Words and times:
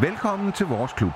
Velkommen 0.00 0.52
til 0.52 0.66
vores 0.66 0.92
klub. 0.92 1.12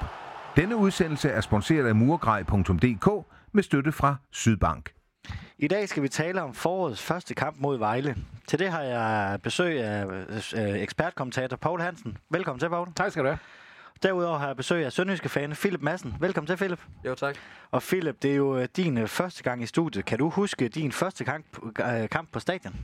Denne 0.57 0.77
udsendelse 0.77 1.29
er 1.29 1.41
sponsoreret 1.41 1.87
af 1.89 1.95
murgrej.dk 1.95 3.27
med 3.53 3.63
støtte 3.63 3.93
fra 3.93 4.17
Sydbank. 4.31 4.93
I 5.59 5.69
dag 5.69 5.89
skal 5.89 6.03
vi 6.03 6.09
tale 6.09 6.43
om 6.43 6.55
forårets 6.55 7.03
første 7.03 7.35
kamp 7.35 7.57
mod 7.59 7.79
Vejle. 7.79 8.17
Til 8.47 8.59
det 8.59 8.69
har 8.69 8.83
jeg 8.83 9.43
besøg 9.43 9.83
af 9.85 10.07
øh, 10.07 10.83
ekspertkommentator 10.83 11.57
Paul 11.57 11.81
Hansen. 11.81 12.17
Velkommen 12.31 12.61
til, 12.61 12.69
Paul. 12.69 12.89
Tak 12.97 13.11
skal 13.11 13.25
du 13.25 13.29
have. 13.29 13.39
Derudover 14.03 14.39
har 14.39 14.47
jeg 14.47 14.57
besøg 14.57 14.85
af 14.85 14.93
sønderjyske 14.93 15.29
fan 15.29 15.51
Philip 15.51 15.83
Madsen. 15.83 16.15
Velkommen 16.21 16.47
til, 16.47 16.57
Philip. 16.57 16.81
Jo, 17.05 17.15
tak. 17.15 17.37
Og 17.71 17.83
Philip, 17.83 18.23
det 18.23 18.31
er 18.31 18.37
jo 18.37 18.59
øh, 18.59 18.69
din 18.77 18.99
øh, 18.99 19.09
første 19.09 19.43
gang 19.43 19.63
i 19.63 19.67
studiet. 19.67 20.05
Kan 20.05 20.19
du 20.19 20.31
huske 20.31 20.69
din 20.69 20.93
første 20.93 21.25
kamp, 21.25 21.47
øh, 21.81 22.09
kamp 22.09 22.33
på 22.33 22.41
stadion? 22.41 22.75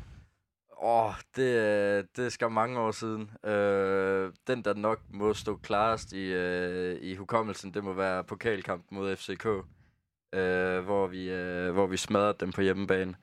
Åh, 0.82 1.06
oh, 1.06 1.14
det, 1.36 2.16
det 2.16 2.32
skal 2.32 2.50
mange 2.50 2.80
år 2.80 2.90
siden. 2.90 3.30
Øh, 3.44 4.32
den, 4.46 4.62
der 4.62 4.74
nok 4.74 5.00
må 5.10 5.34
stå 5.34 5.56
klarest 5.56 6.12
i, 6.12 6.32
øh, 6.32 6.98
i 7.00 7.14
hukommelsen, 7.14 7.74
det 7.74 7.84
må 7.84 7.92
være 7.92 8.24
pokalkamp 8.24 8.84
mod 8.90 9.16
FCK, 9.16 9.46
øh, 9.46 10.84
hvor, 10.84 11.06
vi, 11.06 11.30
øh, 11.30 11.72
hvor 11.72 11.86
vi 11.86 11.96
smadrede 11.96 12.36
dem 12.40 12.52
på 12.52 12.60
hjemmebane. 12.60 13.14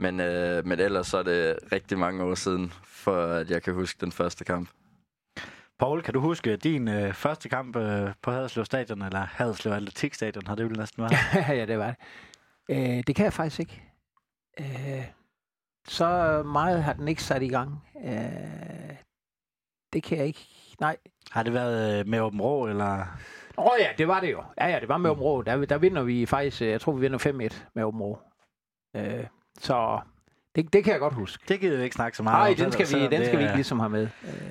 Men, 0.00 0.20
øh, 0.20 0.66
men 0.66 0.80
ellers 0.80 1.06
så 1.06 1.18
er 1.18 1.22
det 1.22 1.58
rigtig 1.72 1.98
mange 1.98 2.24
år 2.24 2.34
siden, 2.34 2.72
for 2.84 3.26
at 3.26 3.50
jeg 3.50 3.62
kan 3.62 3.74
huske 3.74 4.00
den 4.00 4.12
første 4.12 4.44
kamp. 4.44 4.68
Paul, 5.78 6.02
kan 6.02 6.14
du 6.14 6.20
huske 6.20 6.56
din 6.56 6.88
øh, 6.88 7.12
første 7.14 7.48
kamp 7.48 7.76
øh, 7.76 8.12
på 8.22 8.30
Haderslev 8.30 8.64
Stadion, 8.64 9.02
eller 9.02 9.20
Haderslev 9.20 9.72
Atletik 9.72 10.14
Stadion, 10.14 10.46
har 10.46 10.54
det 10.54 10.64
vel 10.64 10.78
næsten 10.78 11.02
været? 11.02 11.16
ja, 11.58 11.66
det 11.66 11.78
var 11.78 11.86
det. 11.86 11.96
Øh, 12.68 13.02
det 13.06 13.16
kan 13.16 13.24
jeg 13.24 13.32
faktisk 13.32 13.60
ikke. 13.60 13.82
Øh, 14.60 15.04
så 15.88 16.42
meget 16.42 16.82
har 16.82 16.92
den 16.92 17.08
ikke 17.08 17.22
sat 17.22 17.42
i 17.42 17.48
gang. 17.48 17.84
Øh, 18.04 18.96
det 19.92 20.02
kan 20.02 20.18
jeg 20.18 20.26
ikke. 20.26 20.48
Nej. 20.80 20.96
Har 21.30 21.42
det 21.42 21.52
været 21.52 22.00
øh, 22.00 22.06
med 22.06 22.20
Åben 22.20 22.40
Rå, 22.40 22.66
eller? 22.66 23.00
Åh 23.58 23.64
oh, 23.64 23.72
ja, 23.80 23.88
det 23.98 24.08
var 24.08 24.20
det 24.20 24.32
jo. 24.32 24.42
Ja, 24.60 24.66
ja, 24.66 24.80
det 24.80 24.88
var 24.88 24.98
med 24.98 25.10
Åben 25.10 25.22
Rå. 25.22 25.42
Der, 25.42 25.64
der 25.64 25.78
vinder 25.78 26.02
vi 26.02 26.26
faktisk, 26.26 26.62
øh, 26.62 26.68
jeg 26.68 26.80
tror, 26.80 26.92
vi 26.92 27.00
vinder 27.00 27.48
5-1 27.50 27.64
med 27.74 27.84
Åben 27.84 28.00
Rå. 28.00 28.18
Øh, 28.96 29.26
så 29.58 30.00
det, 30.56 30.72
det 30.72 30.84
kan 30.84 30.92
jeg 30.92 31.00
godt 31.00 31.14
huske. 31.14 31.44
Det 31.48 31.60
gider 31.60 31.76
vi 31.76 31.84
ikke 31.84 31.94
snakke 31.94 32.16
så 32.16 32.22
meget 32.22 32.58
Nej, 32.58 32.64
den 32.64 32.72
skal, 32.72 32.86
vi, 33.00 33.16
den 33.16 33.24
skal 33.24 33.38
vi 33.38 33.42
ikke 33.42 33.54
ligesom 33.54 33.80
have 33.80 33.90
med. 33.90 34.08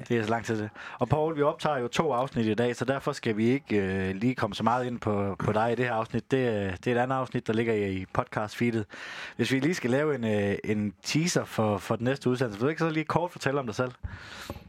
Det 0.09 0.17
er 0.17 0.23
så 0.23 0.29
lang 0.29 0.45
tid 0.45 0.57
til. 0.57 0.69
Og 0.99 1.09
Paul, 1.09 1.37
vi 1.37 1.41
optager 1.41 1.77
jo 1.77 1.87
to 1.87 2.11
afsnit 2.11 2.45
i 2.45 2.53
dag, 2.53 2.75
så 2.75 2.85
derfor 2.85 3.11
skal 3.11 3.37
vi 3.37 3.45
ikke 3.45 3.77
øh, 3.77 4.15
lige 4.15 4.35
komme 4.35 4.55
så 4.55 4.63
meget 4.63 4.85
ind 4.85 4.99
på, 4.99 5.35
på 5.39 5.51
dig 5.51 5.71
i 5.71 5.75
det 5.75 5.85
her 5.85 5.93
afsnit. 5.93 6.31
Det, 6.31 6.37
øh, 6.37 6.71
det 6.83 6.87
er 6.87 6.95
et 6.95 6.97
andet 6.97 7.15
afsnit, 7.15 7.47
der 7.47 7.53
ligger 7.53 7.73
i 7.73 8.05
podcast-feedet. 8.17 8.83
Hvis 9.35 9.51
vi 9.51 9.59
lige 9.59 9.73
skal 9.73 9.89
lave 9.89 10.15
en, 10.15 10.23
øh, 10.23 10.57
en 10.63 10.93
teaser 11.03 11.45
for, 11.45 11.77
for 11.77 11.95
den 11.95 12.03
næste 12.03 12.29
udsendelse, 12.29 12.59
vil 12.59 12.65
du 12.65 12.69
ikke 12.69 12.79
så 12.79 12.89
lige 12.89 13.03
kort 13.03 13.31
fortælle 13.31 13.59
om 13.59 13.65
dig 13.65 13.75
selv? 13.75 13.91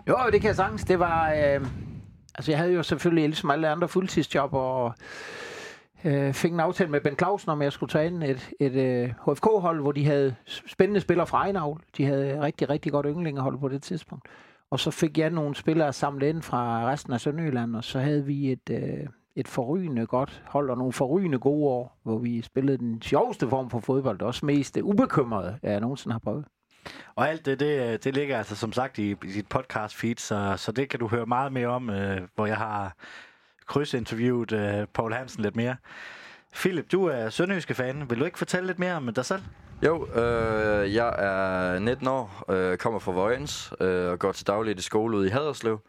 Jo, 0.08 0.16
det 0.32 0.40
kan 0.40 0.48
jeg 0.48 0.56
sagtens. 0.56 0.84
Det 0.84 0.98
var... 0.98 1.32
Øh, 1.32 1.66
altså, 2.34 2.50
jeg 2.52 2.58
havde 2.58 2.72
jo 2.72 2.82
selvfølgelig 2.82 3.24
ligesom 3.28 3.50
alle 3.50 3.68
andre 3.68 3.88
fuldtidsjob, 3.88 4.54
og 4.54 4.94
øh, 6.04 6.34
fik 6.34 6.52
en 6.52 6.60
aftale 6.60 6.90
med 6.90 7.00
Ben 7.00 7.18
Clausen 7.18 7.50
om, 7.50 7.60
at 7.60 7.64
jeg 7.64 7.72
skulle 7.72 7.90
tage 7.90 8.06
ind 8.06 8.22
et, 8.22 8.50
et 8.60 8.72
øh, 8.72 9.08
HFK-hold, 9.08 9.80
hvor 9.80 9.92
de 9.92 10.06
havde 10.06 10.34
spændende 10.46 11.00
spillere 11.00 11.26
fra 11.26 11.38
egen 11.38 11.56
avl. 11.56 11.82
De 11.96 12.04
havde 12.04 12.40
rigtig, 12.40 12.70
rigtig 12.70 12.92
godt 12.92 13.06
yndlingehold 13.08 13.58
på 13.58 13.68
det 13.68 13.82
tidspunkt. 13.82 14.28
Og 14.70 14.80
så 14.80 14.90
fik 14.90 15.18
jeg 15.18 15.30
nogle 15.30 15.54
spillere 15.54 15.92
samlet 15.92 16.26
ind 16.26 16.42
fra 16.42 16.90
resten 16.90 17.12
af 17.12 17.20
Sønderjylland, 17.20 17.76
og 17.76 17.84
så 17.84 17.98
havde 17.98 18.24
vi 18.24 18.52
et, 18.52 18.70
øh, 18.70 19.06
et 19.36 19.48
forrygende 19.48 20.06
godt 20.06 20.42
hold 20.46 20.70
og 20.70 20.78
nogle 20.78 20.92
forrygende 20.92 21.38
gode 21.38 21.68
år, 21.68 21.98
hvor 22.02 22.18
vi 22.18 22.42
spillede 22.42 22.78
den 22.78 23.02
sjoveste 23.02 23.48
form 23.48 23.70
for 23.70 23.80
fodbold, 23.80 24.22
også 24.22 24.46
mest 24.46 24.76
ubekymrede, 24.76 25.58
jeg 25.62 25.80
nogensinde 25.80 26.12
har 26.12 26.18
prøvet. 26.18 26.44
Og 27.14 27.28
alt 27.28 27.46
det, 27.46 27.60
det, 27.60 27.92
øh, 27.92 27.98
det 28.04 28.14
ligger 28.14 28.38
altså 28.38 28.56
som 28.56 28.72
sagt 28.72 28.98
i, 28.98 29.10
i 29.10 29.14
dit 29.14 29.48
podcast 29.48 29.96
feed, 29.96 30.16
så, 30.16 30.54
så 30.56 30.72
det 30.72 30.88
kan 30.88 31.00
du 31.00 31.08
høre 31.08 31.26
meget 31.26 31.52
mere 31.52 31.68
om, 31.68 31.90
øh, 31.90 32.20
hvor 32.34 32.46
jeg 32.46 32.56
har 32.56 32.96
krydsinterviewet 33.66 34.52
øh, 34.52 34.86
Paul 34.94 35.12
Hansen 35.12 35.42
lidt 35.42 35.56
mere. 35.56 35.76
Philip, 36.54 36.92
du 36.92 37.06
er 37.06 37.30
sønderjyske 37.30 37.74
fan. 37.74 38.10
Vil 38.10 38.20
du 38.20 38.24
ikke 38.24 38.38
fortælle 38.38 38.66
lidt 38.66 38.78
mere 38.78 38.94
om 38.94 39.14
dig 39.14 39.24
selv? 39.24 39.42
Jo, 39.82 40.06
øh, 40.14 40.94
jeg 40.94 41.14
er 41.18 41.78
19 41.78 42.06
år, 42.08 42.44
øh, 42.50 42.78
kommer 42.78 42.98
fra 42.98 43.12
Vojens 43.12 43.72
øh, 43.80 44.10
og 44.10 44.18
går 44.18 44.32
til 44.32 44.46
dagligt 44.46 44.78
i 44.78 44.82
skole 44.82 45.16
ude 45.16 45.26
i 45.26 45.30
Haderslev. 45.30 45.80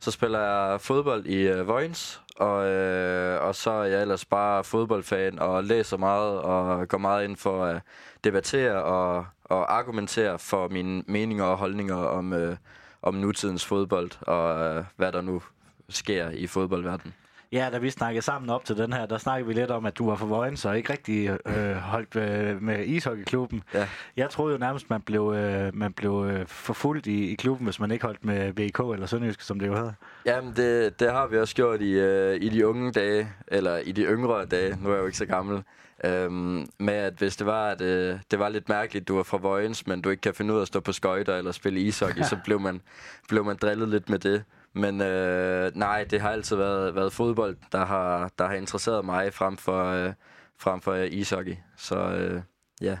Så 0.00 0.10
spiller 0.10 0.40
jeg 0.40 0.80
fodbold 0.80 1.26
i 1.26 1.48
øh, 1.48 1.68
Vojens, 1.68 2.22
og, 2.36 2.66
øh, 2.66 3.42
og 3.42 3.54
så 3.54 3.70
er 3.70 3.84
jeg 3.84 4.02
ellers 4.02 4.24
bare 4.24 4.64
fodboldfan 4.64 5.38
og 5.38 5.64
læser 5.64 5.96
meget 5.96 6.40
og 6.40 6.88
går 6.88 6.98
meget 6.98 7.24
ind 7.24 7.36
for 7.36 7.64
at 7.64 7.82
debattere 8.24 8.82
og, 8.82 9.26
og 9.44 9.76
argumentere 9.76 10.38
for 10.38 10.68
mine 10.68 11.02
meninger 11.06 11.44
og 11.44 11.56
holdninger 11.56 11.96
om, 11.96 12.32
øh, 12.32 12.56
om 13.02 13.14
nutidens 13.14 13.64
fodbold 13.64 14.10
og 14.20 14.60
øh, 14.60 14.84
hvad 14.96 15.12
der 15.12 15.20
nu 15.20 15.42
sker 15.90 16.30
i 16.30 16.46
fodboldverdenen. 16.46 17.14
Ja, 17.52 17.68
da 17.72 17.78
vi 17.78 17.90
snakkede 17.90 18.22
sammen 18.22 18.50
op 18.50 18.64
til 18.64 18.76
den 18.76 18.92
her, 18.92 19.06
der 19.06 19.18
snakkede 19.18 19.46
vi 19.48 19.54
lidt 19.60 19.70
om, 19.70 19.86
at 19.86 19.98
du 19.98 20.06
var 20.08 20.16
for 20.16 20.26
Vojens, 20.26 20.60
så 20.60 20.72
ikke 20.72 20.92
rigtig 20.92 21.38
øh, 21.46 21.72
holdt 21.76 22.16
øh, 22.16 22.62
med 22.62 22.84
ishockeyklubben. 22.84 23.62
Ja. 23.74 23.88
Jeg 24.16 24.30
troede 24.30 24.52
jo 24.52 24.58
nærmest, 24.58 24.90
man 24.90 25.02
blev, 25.02 25.34
øh, 25.36 25.74
man 25.74 25.92
blev 25.92 26.26
øh, 26.30 26.46
forfulgt 26.46 27.06
i, 27.06 27.32
i 27.32 27.34
klubben, 27.34 27.64
hvis 27.64 27.80
man 27.80 27.90
ikke 27.90 28.04
holdt 28.04 28.24
med 28.24 28.52
VK 28.52 28.94
eller 28.94 29.06
Sønderjysk, 29.06 29.40
som 29.40 29.58
det 29.60 29.66
jo 29.66 29.74
hedder. 29.74 29.92
Jamen, 30.26 30.52
det, 30.56 31.00
det 31.00 31.12
har 31.12 31.26
vi 31.26 31.38
også 31.38 31.54
gjort 31.54 31.80
i, 31.80 31.92
øh, 31.92 32.42
i 32.42 32.48
de 32.48 32.66
unge 32.66 32.92
dage, 32.92 33.28
eller 33.48 33.76
i 33.76 33.92
de 33.92 34.02
yngre 34.02 34.44
dage, 34.44 34.78
nu 34.82 34.88
er 34.88 34.92
jeg 34.92 35.00
jo 35.00 35.06
ikke 35.06 35.18
så 35.18 35.26
gammel. 35.26 35.62
Øhm, 36.04 36.68
med 36.78 36.94
at 36.94 37.14
hvis 37.18 37.36
det 37.36 37.46
var, 37.46 37.70
at 37.70 37.80
øh, 37.80 38.18
det 38.30 38.38
var 38.38 38.48
lidt 38.48 38.68
mærkeligt, 38.68 39.08
du 39.08 39.16
var 39.16 39.22
fra 39.22 39.36
Vojens, 39.36 39.86
men 39.86 40.00
du 40.00 40.10
ikke 40.10 40.20
kan 40.20 40.34
finde 40.34 40.54
ud 40.54 40.58
af 40.58 40.62
at 40.62 40.68
stå 40.68 40.80
på 40.80 40.92
skøjter 40.92 41.36
eller 41.36 41.52
spille 41.52 41.80
ishockey, 41.80 42.22
så 42.30 42.36
blev 42.44 42.60
man, 42.60 42.80
blev 43.28 43.44
man 43.44 43.56
drillet 43.56 43.88
lidt 43.88 44.08
med 44.08 44.18
det. 44.18 44.44
Men 44.72 45.00
øh, 45.00 45.72
nej, 45.74 46.04
det 46.04 46.20
har 46.20 46.30
altid 46.30 46.56
været, 46.56 46.94
været 46.94 47.12
fodbold, 47.12 47.56
der 47.72 47.84
har, 47.84 48.30
der 48.38 48.46
har 48.46 48.54
interesseret 48.54 49.04
mig 49.04 49.34
frem 49.34 49.56
for, 49.56 49.84
øh, 49.84 50.12
frem 50.58 50.80
for 50.80 50.94
ishockey. 50.94 51.56
Så 51.76 51.96
øh, 51.96 52.42
ja. 52.80 52.98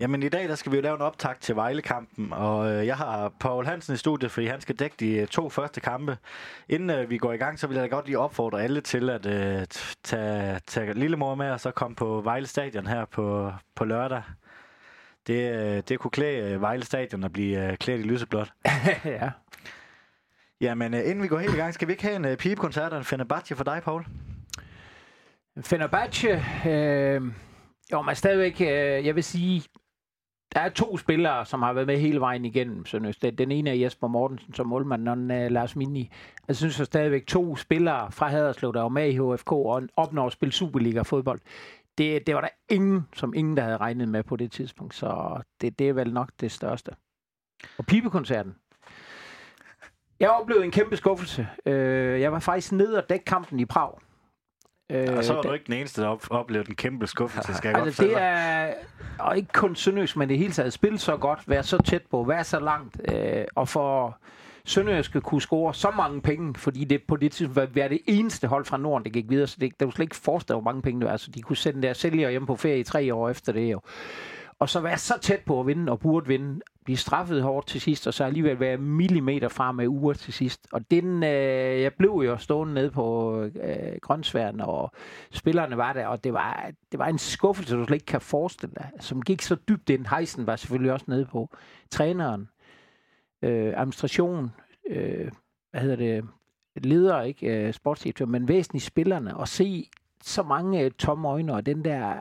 Jamen 0.00 0.22
i 0.22 0.28
dag 0.28 0.48
der 0.48 0.54
skal 0.54 0.72
vi 0.72 0.76
jo 0.76 0.82
lave 0.82 0.94
en 0.94 1.00
optag 1.00 1.34
til 1.40 1.56
Vejlekampen, 1.56 2.32
og 2.32 2.72
øh, 2.72 2.86
jeg 2.86 2.96
har 2.96 3.32
Paul 3.40 3.66
Hansen 3.66 3.94
i 3.94 3.96
studiet, 3.96 4.30
fordi 4.30 4.46
han 4.46 4.60
skal 4.60 4.76
dække 4.76 4.96
de 5.00 5.12
øh, 5.12 5.26
to 5.26 5.48
første 5.48 5.80
kampe. 5.80 6.18
Inden 6.68 6.90
øh, 6.90 7.10
vi 7.10 7.18
går 7.18 7.32
i 7.32 7.36
gang, 7.36 7.58
så 7.58 7.66
vil 7.66 7.74
jeg 7.74 7.82
da 7.82 7.88
godt 7.88 8.06
lige 8.06 8.18
opfordre 8.18 8.62
alle 8.62 8.80
til 8.80 9.10
at 9.10 9.26
øh, 9.26 9.66
tage, 10.04 10.60
tage 10.66 10.94
lillemor 10.94 11.34
med 11.34 11.50
og 11.50 11.60
så 11.60 11.70
komme 11.70 11.96
på 11.96 12.20
Vejle 12.20 12.46
Stadion 12.46 12.86
her 12.86 13.04
på, 13.04 13.52
på 13.74 13.84
lørdag. 13.84 14.22
Det, 15.26 15.52
øh, 15.52 15.82
det 15.88 15.98
kunne 15.98 16.10
klæde 16.10 16.52
øh, 16.52 16.60
Vejle 16.60 16.84
Stadion 16.84 17.24
at 17.24 17.32
blive 17.32 17.70
øh, 17.70 17.76
klædt 17.76 18.00
i 18.00 18.04
lyseblåt. 18.04 18.52
ja. 19.04 19.30
Jamen, 20.60 20.94
øh, 20.94 21.00
inden 21.00 21.22
vi 21.22 21.28
går 21.28 21.38
helt 21.38 21.54
i 21.54 21.56
gang, 21.56 21.74
skal 21.74 21.88
vi 21.88 21.92
ikke 21.92 22.02
have 22.02 22.16
en 22.16 22.24
øh, 22.24 22.32
uh, 22.32 22.36
pibekoncert 22.36 22.92
og 22.92 22.98
en 22.98 23.04
Fenerbahce 23.04 23.56
for 23.56 23.64
dig, 23.64 23.82
Paul? 23.84 24.06
Fenerbahce, 25.60 26.28
øh, 26.68 27.22
jo, 27.92 28.02
men 28.02 28.14
stadigvæk, 28.14 28.60
øh, 28.60 29.06
jeg 29.06 29.14
vil 29.14 29.24
sige, 29.24 29.62
der 30.54 30.60
er 30.60 30.68
to 30.68 30.96
spillere, 30.96 31.46
som 31.46 31.62
har 31.62 31.72
været 31.72 31.86
med 31.86 31.98
hele 31.98 32.20
vejen 32.20 32.44
igennem 32.44 32.86
Sønderjysk. 32.86 33.22
Den 33.38 33.50
ene 33.52 33.70
er 33.70 33.74
Jesper 33.74 34.08
Mortensen 34.08 34.54
som 34.54 34.66
målmand, 34.66 35.08
og 35.08 35.16
den 35.16 35.30
er 35.30 35.48
Lars 35.48 35.76
Mini. 35.76 36.10
Jeg 36.48 36.56
synes 36.56 36.80
at 36.80 36.86
stadigvæk 36.86 37.26
to 37.26 37.56
spillere 37.56 38.12
fra 38.12 38.28
Haderslev, 38.28 38.72
der 38.72 38.80
var 38.80 38.88
med 38.88 39.08
i 39.08 39.16
HFK 39.16 39.52
og 39.52 39.82
opnår 39.96 40.26
at 40.26 40.32
spille 40.32 40.52
Superliga-fodbold. 40.52 41.40
Det, 41.98 42.26
det 42.26 42.34
var 42.34 42.40
der 42.40 42.48
ingen, 42.68 43.08
som 43.14 43.34
ingen, 43.34 43.56
der 43.56 43.62
havde 43.62 43.76
regnet 43.76 44.08
med 44.08 44.22
på 44.22 44.36
det 44.36 44.52
tidspunkt. 44.52 44.94
Så 44.94 45.40
det, 45.60 45.78
det 45.78 45.88
er 45.88 45.92
vel 45.92 46.12
nok 46.12 46.30
det 46.40 46.52
største. 46.52 46.92
Og 47.78 47.86
pibekoncerten, 47.86 48.54
jeg 50.20 50.30
oplevede 50.30 50.64
en 50.64 50.70
kæmpe 50.70 50.96
skuffelse. 50.96 51.48
Øh, 51.66 52.20
jeg 52.20 52.32
var 52.32 52.38
faktisk 52.38 52.72
nede 52.72 52.98
og 52.98 53.08
dække 53.08 53.24
kampen 53.24 53.60
i 53.60 53.64
Prag. 53.64 53.98
Øh, 54.90 55.16
og 55.16 55.24
så 55.24 55.34
var 55.34 55.42
du 55.42 55.52
ikke 55.52 55.66
den 55.66 55.74
eneste, 55.74 56.02
der 56.02 56.18
oplevede 56.30 56.70
en 56.70 56.76
kæmpe 56.76 57.06
skuffelse, 57.06 57.54
skal 57.54 57.68
jeg 57.68 57.78
altså, 57.78 58.02
godt 58.02 58.10
det 58.10 58.22
er, 58.22 58.74
og 59.18 59.36
ikke 59.36 59.52
kun 59.52 59.76
Sønderjysk, 59.76 60.16
men 60.16 60.28
det 60.28 60.38
hele 60.38 60.52
taget, 60.52 60.72
spille 60.72 60.98
så 60.98 61.16
godt, 61.16 61.48
være 61.48 61.62
så 61.62 61.78
tæt 61.78 62.02
på, 62.10 62.24
være 62.28 62.44
så 62.44 62.60
langt, 62.60 63.00
øh, 63.12 63.44
og 63.54 63.68
for 63.68 64.18
Sønderjysk 64.64 65.22
kunne 65.22 65.42
score 65.42 65.74
så 65.74 65.90
mange 65.90 66.20
penge, 66.20 66.54
fordi 66.54 66.84
det 66.84 67.02
på 67.08 67.16
det 67.16 67.32
tidspunkt 67.32 67.76
var 67.76 67.88
det 67.88 68.00
eneste 68.06 68.46
hold 68.46 68.64
fra 68.64 68.76
Norden, 68.76 69.04
der 69.04 69.10
gik 69.10 69.24
videre, 69.28 69.46
så 69.46 69.56
det, 69.60 69.80
der 69.80 69.86
var 69.86 69.92
slet 69.92 70.04
ikke 70.04 70.16
forestille, 70.16 70.54
hvor 70.54 70.70
mange 70.70 70.82
penge 70.82 71.00
det 71.00 71.06
var. 71.06 71.12
Altså, 71.12 71.30
de 71.30 71.42
kunne 71.42 71.56
sende 71.56 71.82
der 71.82 71.92
sælgere 71.92 72.30
hjem 72.30 72.46
på 72.46 72.56
ferie 72.56 72.78
i 72.78 72.84
tre 72.84 73.14
år 73.14 73.28
efter 73.28 73.52
det 73.52 73.72
jo 73.72 73.80
og 74.60 74.68
så 74.68 74.80
være 74.80 74.98
så 74.98 75.18
tæt 75.20 75.40
på 75.46 75.60
at 75.60 75.66
vinde, 75.66 75.92
og 75.92 76.00
burde 76.00 76.26
vinde, 76.26 76.60
blive 76.84 76.96
straffet 76.96 77.42
hårdt 77.42 77.66
til 77.66 77.80
sidst, 77.80 78.06
og 78.06 78.14
så 78.14 78.24
alligevel 78.24 78.60
være 78.60 78.76
millimeter 78.76 79.48
fra 79.48 79.72
med 79.72 79.86
uger 79.86 80.12
til 80.12 80.32
sidst. 80.32 80.68
Og 80.72 80.90
den, 80.90 81.22
øh, 81.22 81.82
jeg 81.82 81.94
blev 81.94 82.22
jo 82.24 82.36
stående 82.36 82.74
nede 82.74 82.90
på 82.90 83.36
øh, 83.42 83.98
grøntsværen, 84.02 84.60
og 84.60 84.92
spillerne 85.30 85.76
var 85.76 85.92
der, 85.92 86.06
og 86.06 86.24
det 86.24 86.32
var, 86.32 86.70
det 86.92 86.98
var 86.98 87.06
en 87.06 87.18
skuffelse, 87.18 87.76
du 87.76 87.84
slet 87.84 87.94
ikke 87.94 88.06
kan 88.06 88.20
forestille 88.20 88.74
dig, 88.74 88.90
som 89.00 89.22
gik 89.22 89.42
så 89.42 89.54
dybt 89.54 89.90
ind. 89.90 90.06
Heisen 90.06 90.46
var 90.46 90.56
selvfølgelig 90.56 90.92
også 90.92 91.06
nede 91.08 91.26
på. 91.26 91.50
Træneren, 91.90 92.48
øh, 93.42 93.72
administration, 93.76 94.50
øh, 94.90 95.30
hvad 95.70 95.80
hedder 95.80 95.96
det, 95.96 96.24
leder, 96.84 97.22
ikke 97.22 97.46
øh, 97.46 97.72
sportsdirektør, 97.72 98.26
men 98.26 98.48
væsentligt 98.48 98.84
spillerne, 98.84 99.36
og 99.36 99.48
se 99.48 99.88
så 100.22 100.42
mange 100.42 100.84
øh, 100.84 100.90
tomme 100.90 101.28
øjne, 101.28 101.54
og 101.54 101.66
den 101.66 101.84
der 101.84 102.14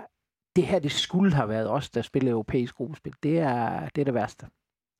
det 0.59 0.67
her, 0.67 0.79
det 0.79 0.91
skulle 0.91 1.33
have 1.33 1.49
været 1.49 1.69
os, 1.69 1.89
der 1.89 2.01
spiller 2.01 2.31
europæisk 2.31 2.75
gruppespil. 2.75 3.13
Det 3.23 3.39
er 3.39 3.89
det, 3.95 4.01
er 4.01 4.05
det 4.05 4.13
værste. 4.13 4.47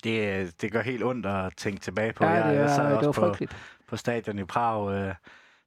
Det, 0.03 0.61
det 0.61 0.71
gør 0.71 0.81
helt 0.81 1.03
ondt 1.03 1.25
at 1.25 1.53
tænke 1.57 1.79
tilbage 1.79 2.13
på. 2.13 2.25
Ja, 2.25 2.35
det, 2.35 2.39
er, 2.39 2.51
jeg, 2.51 2.91
jeg 2.91 2.99
det 2.99 3.05
var 3.05 3.11
på, 3.11 3.35
på 3.87 3.97
stadion 3.97 4.39
i 4.39 4.43
Prag 4.43 4.93
øh, 4.93 5.15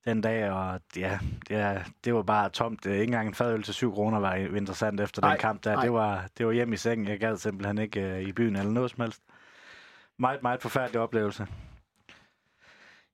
den 0.04 0.20
dag, 0.20 0.50
og 0.50 0.80
ja, 0.96 1.18
det, 1.48 1.56
er, 1.56 1.80
det 2.04 2.14
var 2.14 2.22
bare 2.22 2.48
tomt. 2.48 2.86
Ikke 2.86 3.02
engang 3.02 3.28
en 3.28 3.34
fadøl 3.34 3.62
til 3.62 3.74
7 3.74 3.94
kroner 3.94 4.20
var 4.20 4.34
interessant 4.34 5.00
efter 5.00 5.22
Nej, 5.22 5.30
den 5.30 5.40
kamp 5.40 5.64
der. 5.64 5.80
Det 5.80 5.92
var, 5.92 6.26
det 6.38 6.46
var 6.46 6.52
hjem 6.52 6.72
i 6.72 6.76
sengen. 6.76 7.08
Jeg 7.08 7.20
gad 7.20 7.36
simpelthen 7.36 7.78
ikke 7.78 8.00
øh, 8.00 8.22
i 8.22 8.32
byen 8.32 8.56
eller 8.56 8.72
noget 8.72 8.90
som 8.90 9.00
helst. 9.00 9.22
Meget, 10.18 10.42
meget 10.42 10.62
forfærdelig 10.62 11.00
oplevelse. 11.00 11.46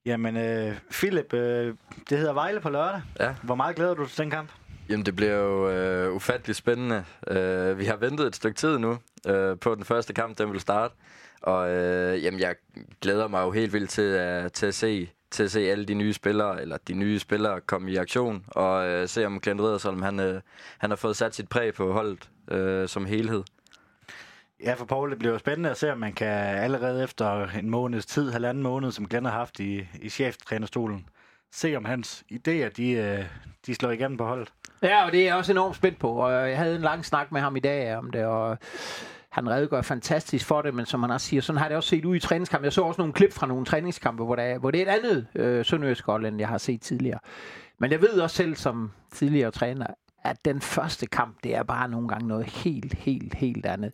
Jamen, 0.05 0.37
øh, 0.37 0.79
Philip, 0.91 1.33
øh, 1.33 1.75
det 2.09 2.17
hedder 2.17 2.33
Vejle 2.33 2.59
på 2.59 2.69
lørdag. 2.69 3.01
Ja. 3.19 3.35
Hvor 3.43 3.55
meget 3.55 3.75
glæder 3.75 3.93
du 3.93 4.07
til 4.07 4.17
den 4.23 4.29
kamp? 4.29 4.49
Jamen, 4.89 5.05
det 5.05 5.15
bliver 5.15 5.35
jo 5.35 5.69
øh, 5.69 6.15
ufattelig 6.15 6.55
spændende. 6.55 7.05
Øh, 7.27 7.79
vi 7.79 7.85
har 7.85 7.95
ventet 7.95 8.27
et 8.27 8.35
stykke 8.35 8.57
tid 8.57 8.77
nu 8.77 8.97
øh, 9.27 9.59
på 9.59 9.75
den 9.75 9.83
første 9.83 10.13
kamp, 10.13 10.37
den 10.37 10.51
vil 10.51 10.59
starte. 10.59 10.93
Og 11.41 11.69
øh, 11.69 12.23
jamen, 12.23 12.39
jeg 12.39 12.55
glæder 13.01 13.27
mig 13.27 13.41
jo 13.41 13.51
helt 13.51 13.73
vildt 13.73 13.89
til, 13.89 14.15
uh, 14.15 14.51
til, 14.51 14.65
at 14.65 14.73
se, 14.73 15.09
til 15.31 15.43
at 15.43 15.51
se 15.51 15.59
alle 15.59 15.85
de 15.85 15.93
nye 15.93 16.13
spillere, 16.13 16.61
eller 16.61 16.77
de 16.87 16.93
nye 16.93 17.19
spillere 17.19 17.61
komme 17.61 17.91
i 17.91 17.95
aktion, 17.95 18.45
og 18.47 18.87
øh, 18.87 19.07
se 19.07 19.25
om 19.25 19.39
Glenn 19.39 19.61
Riddersholm, 19.61 20.01
han, 20.01 20.19
øh, 20.19 20.41
han 20.77 20.89
har 20.89 20.97
fået 20.97 21.15
sat 21.15 21.35
sit 21.35 21.49
præg 21.49 21.73
på 21.73 21.93
holdet 21.93 22.29
øh, 22.51 22.87
som 22.87 23.05
helhed. 23.05 23.43
Ja, 24.63 24.73
for 24.73 24.85
Paul, 24.85 25.09
det 25.09 25.19
bliver 25.19 25.31
jo 25.33 25.39
spændende 25.39 25.69
at 25.69 25.77
se, 25.77 25.91
om 25.91 25.97
man 25.97 26.13
kan 26.13 26.27
allerede 26.63 27.03
efter 27.03 27.47
en 27.47 27.69
måneds 27.69 28.05
tid, 28.05 28.31
halvanden 28.31 28.63
måned, 28.63 28.91
som 28.91 29.07
Glenn 29.07 29.25
har 29.25 29.33
haft 29.33 29.59
i, 29.59 29.87
i 30.01 30.09
cheftrænerstolen, 30.09 31.05
se 31.51 31.75
om 31.75 31.85
hans 31.85 32.23
idéer, 32.31 32.69
de, 32.69 32.91
øh, 32.91 33.25
de 33.65 33.75
slår 33.75 33.91
igennem 33.91 34.17
på 34.17 34.25
holdet. 34.25 34.53
Ja, 34.81 35.05
og 35.05 35.11
det 35.11 35.21
er 35.21 35.25
jeg 35.25 35.35
også 35.35 35.51
enormt 35.51 35.75
spændt 35.75 35.99
på. 35.99 36.11
Og 36.11 36.49
jeg 36.49 36.57
havde 36.57 36.75
en 36.75 36.81
lang 36.81 37.05
snak 37.05 37.31
med 37.31 37.41
ham 37.41 37.55
i 37.55 37.59
dag 37.59 37.97
om 37.97 38.11
det, 38.11 38.25
og 38.25 38.57
han 39.31 39.49
redegør 39.49 39.81
fantastisk 39.81 40.45
for 40.45 40.61
det, 40.61 40.73
men 40.73 40.85
som 40.85 41.03
han 41.03 41.11
også 41.11 41.27
siger, 41.27 41.41
sådan 41.41 41.61
har 41.61 41.67
det 41.67 41.77
også 41.77 41.89
set 41.89 42.05
ud 42.05 42.15
i 42.15 42.19
træningskampe. 42.19 42.65
Jeg 42.65 42.73
så 42.73 42.81
også 42.81 43.01
nogle 43.01 43.13
klip 43.13 43.33
fra 43.33 43.47
nogle 43.47 43.65
træningskampe, 43.65 44.23
hvor, 44.23 44.35
der, 44.35 44.57
hvor 44.57 44.71
det 44.71 44.81
er 44.81 44.91
et 44.91 44.97
andet 44.97 45.27
øh, 45.35 45.65
sønderjysk 45.65 46.05
hold, 46.05 46.25
end 46.25 46.39
jeg 46.39 46.47
har 46.47 46.57
set 46.57 46.81
tidligere. 46.81 47.19
Men 47.79 47.91
jeg 47.91 48.01
ved 48.01 48.21
også 48.21 48.35
selv 48.35 48.55
som 48.55 48.91
tidligere 49.11 49.51
træner, 49.51 49.87
at 50.23 50.45
den 50.45 50.61
første 50.61 51.05
kamp, 51.05 51.37
det 51.43 51.55
er 51.55 51.63
bare 51.63 51.89
nogle 51.89 52.07
gange 52.07 52.27
noget 52.27 52.45
helt, 52.45 52.93
helt, 52.93 53.33
helt 53.33 53.65
andet. 53.65 53.91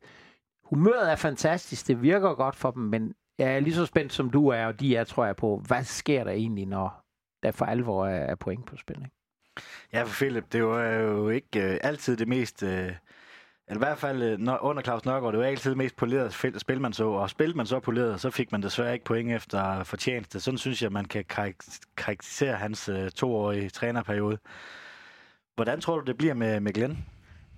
Humøret 0.63 1.11
er 1.11 1.15
fantastisk, 1.15 1.87
det 1.87 2.01
virker 2.01 2.33
godt 2.33 2.55
for 2.55 2.71
dem, 2.71 2.83
men 2.83 3.13
jeg 3.37 3.55
er 3.55 3.59
lige 3.59 3.75
så 3.75 3.85
spændt 3.85 4.13
som 4.13 4.29
du 4.29 4.47
er, 4.47 4.65
og 4.65 4.79
de 4.79 4.95
er, 4.95 5.03
tror 5.03 5.25
jeg, 5.25 5.35
på, 5.35 5.61
hvad 5.67 5.83
sker 5.83 6.23
der 6.23 6.31
egentlig, 6.31 6.65
når 6.65 7.04
der 7.45 7.51
for 7.51 7.65
alvor 7.65 8.07
er, 8.07 8.25
er 8.25 8.35
point 8.35 8.65
på 8.65 8.77
spil. 8.77 8.95
Ikke? 8.95 9.11
Ja, 9.93 10.03
for 10.03 10.13
Philip, 10.13 10.43
det 10.51 10.63
var 10.63 10.83
jo 10.83 11.29
ikke 11.29 11.61
øh, 11.61 11.77
altid 11.83 12.17
det 12.17 12.27
mest... 12.27 12.63
Øh, 12.63 12.91
eller 13.67 13.81
i 13.81 13.85
hvert 13.87 13.97
fald 13.97 14.23
øh, 14.23 14.39
når, 14.39 14.63
under 14.63 14.83
Claus 14.83 15.05
Nørgaard, 15.05 15.33
det 15.33 15.39
var 15.39 15.45
altid 15.45 15.69
det 15.69 15.77
mest 15.77 15.95
polerede 15.95 16.31
spil, 16.31 16.59
spil, 16.59 16.81
man 16.81 16.93
så. 16.93 17.07
Og 17.07 17.29
spil 17.29 17.57
man 17.57 17.65
så 17.65 17.79
poleret, 17.79 18.21
så 18.21 18.29
fik 18.29 18.51
man 18.51 18.63
desværre 18.63 18.93
ikke 18.93 19.05
point 19.05 19.31
efter 19.31 19.83
fortjeneste. 19.83 20.39
Sådan 20.39 20.57
synes 20.57 20.81
jeg, 20.81 20.91
man 20.91 21.05
kan 21.05 21.25
karak- 21.33 21.79
karakterisere 21.97 22.55
hans 22.55 22.89
øh, 22.89 23.11
toårige 23.11 23.69
trænerperiode. 23.69 24.37
Hvordan 25.55 25.81
tror 25.81 25.99
du, 25.99 26.05
det 26.05 26.17
bliver 26.17 26.33
med, 26.33 26.59
med 26.59 26.73
Glenn? 26.73 27.05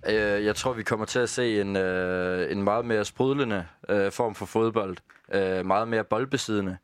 Øh, 0.08 0.44
jeg 0.44 0.56
tror, 0.56 0.72
vi 0.72 0.82
kommer 0.82 1.06
til 1.06 1.18
at 1.18 1.28
se 1.28 1.60
en, 1.60 1.76
øh, 1.76 2.52
en 2.52 2.62
meget 2.62 2.84
mere 2.84 3.04
sprudlende 3.04 3.66
øh, 3.88 4.12
form 4.12 4.34
for 4.34 4.46
fodbold. 4.46 4.96
Øh, 5.32 5.66
meget 5.66 5.88
mere 5.88 6.04
boldbesiddende. 6.04 6.76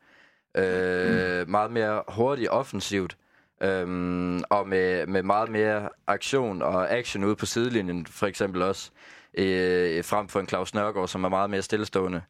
Øh. 0.55 1.49
Meget 1.49 1.71
mere 1.71 2.03
hurtigt 2.07 2.49
offensivt. 2.49 3.17
Øhm, 3.61 4.43
og 4.49 4.67
med, 4.67 5.07
med 5.07 5.23
meget 5.23 5.49
mere 5.49 5.89
aktion 6.07 6.61
og 6.61 6.91
action 6.91 7.23
ude 7.23 7.35
på 7.35 7.45
sidelinjen, 7.45 8.05
for 8.05 8.27
eksempel 8.27 8.61
også. 8.61 8.91
Øh, 9.37 10.03
frem 10.03 10.27
for 10.27 10.39
en 10.39 10.47
Claus 10.47 10.73
Nørgaard, 10.73 11.07
som 11.07 11.23
er 11.23 11.29
meget 11.29 11.49
mere 11.49 11.61
stillestående. 11.61 12.21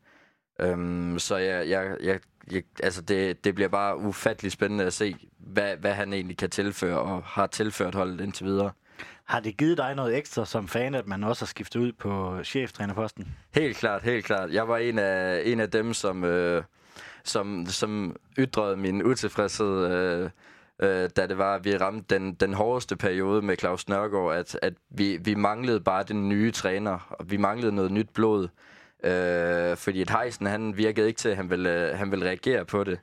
Øhm, 0.61 1.19
så 1.19 1.37
jeg, 1.37 1.69
jeg, 1.69 1.97
jeg, 2.03 2.19
jeg, 2.51 2.63
altså 2.83 3.01
det, 3.01 3.43
det 3.43 3.55
bliver 3.55 3.67
bare 3.67 3.97
ufattelig 3.97 4.51
spændende 4.51 4.83
at 4.83 4.93
se, 4.93 5.15
hvad, 5.39 5.77
hvad 5.77 5.93
han 5.93 6.13
egentlig 6.13 6.37
kan 6.37 6.49
tilføre, 6.49 6.99
og 6.99 7.23
har 7.23 7.47
tilført 7.47 7.95
holdet 7.95 8.21
indtil 8.21 8.45
videre. 8.45 8.71
Har 9.25 9.39
det 9.39 9.57
givet 9.57 9.77
dig 9.77 9.95
noget 9.95 10.17
ekstra 10.17 10.45
som 10.45 10.67
fan, 10.67 10.95
at 10.95 11.07
man 11.07 11.23
også 11.23 11.41
har 11.41 11.47
skiftet 11.47 11.79
ud 11.79 11.91
på 11.91 12.39
cheftrænerposten? 12.43 13.35
Helt 13.55 13.77
klart, 13.77 14.01
helt 14.01 14.25
klart. 14.25 14.51
Jeg 14.51 14.67
var 14.67 14.77
en 14.77 14.99
af, 14.99 15.41
en 15.45 15.59
af 15.59 15.71
dem, 15.71 15.93
som, 15.93 16.23
øh, 16.23 16.63
som, 17.25 17.65
som 17.65 18.15
ytrede 18.37 18.77
min 18.77 19.03
utilfredshed, 19.03 19.91
øh, 19.91 20.29
øh, 20.79 21.09
da 21.15 21.27
det 21.27 21.37
var, 21.37 21.55
at 21.55 21.65
vi 21.65 21.77
ramte 21.77 22.15
den, 22.15 22.33
den 22.33 22.53
hårdeste 22.53 22.95
periode 22.95 23.41
med 23.41 23.57
Claus 23.57 23.87
Nørgaard, 23.87 24.35
at, 24.35 24.59
at 24.61 24.73
vi, 24.89 25.17
vi 25.17 25.35
manglede 25.35 25.79
bare 25.79 26.03
den 26.03 26.29
nye 26.29 26.51
træner, 26.51 27.15
og 27.19 27.31
vi 27.31 27.37
manglede 27.37 27.75
noget 27.75 27.91
nyt 27.91 28.09
blod. 28.13 28.47
Øh, 29.03 29.77
fordi 29.77 30.01
at 30.01 30.09
Heisen, 30.09 30.45
han 30.45 30.77
virkede 30.77 31.07
ikke 31.07 31.17
til, 31.17 31.29
at 31.29 31.35
han 31.35 31.49
ville, 31.49 31.89
øh, 31.89 31.97
han 31.97 32.11
ville 32.11 32.25
reagere 32.25 32.65
på 32.65 32.83
det. 32.83 32.99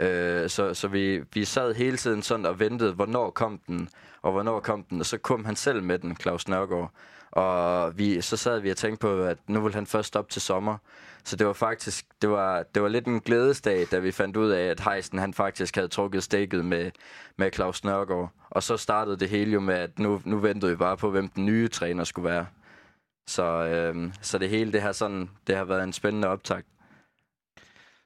Øh, 0.00 0.48
så 0.48 0.74
så 0.74 0.88
vi, 0.88 1.20
vi 1.34 1.44
sad 1.44 1.74
hele 1.74 1.96
tiden 1.96 2.22
sådan 2.22 2.46
og 2.46 2.60
ventede, 2.60 2.92
hvornår 2.92 3.30
kom 3.30 3.60
den, 3.66 3.88
og 4.22 4.32
hvornår 4.32 4.60
kom 4.60 4.82
den, 4.82 5.00
og 5.00 5.06
så 5.06 5.18
kom 5.18 5.44
han 5.44 5.56
selv 5.56 5.82
med 5.82 5.98
den, 5.98 6.16
Claus 6.16 6.48
Nørgaard. 6.48 6.92
Og 7.38 7.98
vi, 7.98 8.20
så 8.20 8.36
sad 8.36 8.60
vi 8.60 8.70
og 8.70 8.76
tænkte 8.76 9.00
på, 9.00 9.22
at 9.22 9.38
nu 9.46 9.60
ville 9.60 9.74
han 9.74 9.86
først 9.86 10.16
op 10.16 10.28
til 10.28 10.42
sommer. 10.42 10.78
Så 11.24 11.36
det 11.36 11.46
var 11.46 11.52
faktisk, 11.52 12.06
det 12.22 12.30
var, 12.30 12.62
det 12.74 12.82
var 12.82 12.88
lidt 12.88 13.06
en 13.06 13.20
glædesdag, 13.20 13.86
da 13.90 13.98
vi 13.98 14.12
fandt 14.12 14.36
ud 14.36 14.50
af, 14.50 14.62
at 14.62 14.80
Heisen 14.80 15.18
han 15.18 15.34
faktisk 15.34 15.74
havde 15.74 15.88
trukket 15.88 16.22
stikket 16.22 16.64
med, 16.64 16.90
med 17.36 17.50
Claus 17.52 17.84
Nørgaard. 17.84 18.30
Og 18.50 18.62
så 18.62 18.76
startede 18.76 19.16
det 19.16 19.28
hele 19.28 19.52
jo 19.52 19.60
med, 19.60 19.74
at 19.74 19.98
nu, 19.98 20.22
nu 20.24 20.38
ventede 20.38 20.70
vi 20.70 20.76
bare 20.76 20.96
på, 20.96 21.10
hvem 21.10 21.28
den 21.28 21.46
nye 21.46 21.68
træner 21.68 22.04
skulle 22.04 22.28
være. 22.28 22.46
Så, 23.26 23.44
øh, 23.44 24.12
så 24.20 24.38
det 24.38 24.48
hele 24.48 24.72
det 24.72 24.82
har, 24.82 24.92
sådan, 24.92 25.30
det 25.46 25.56
har 25.56 25.64
været 25.64 25.84
en 25.84 25.92
spændende 25.92 26.28
optakt. 26.28 26.66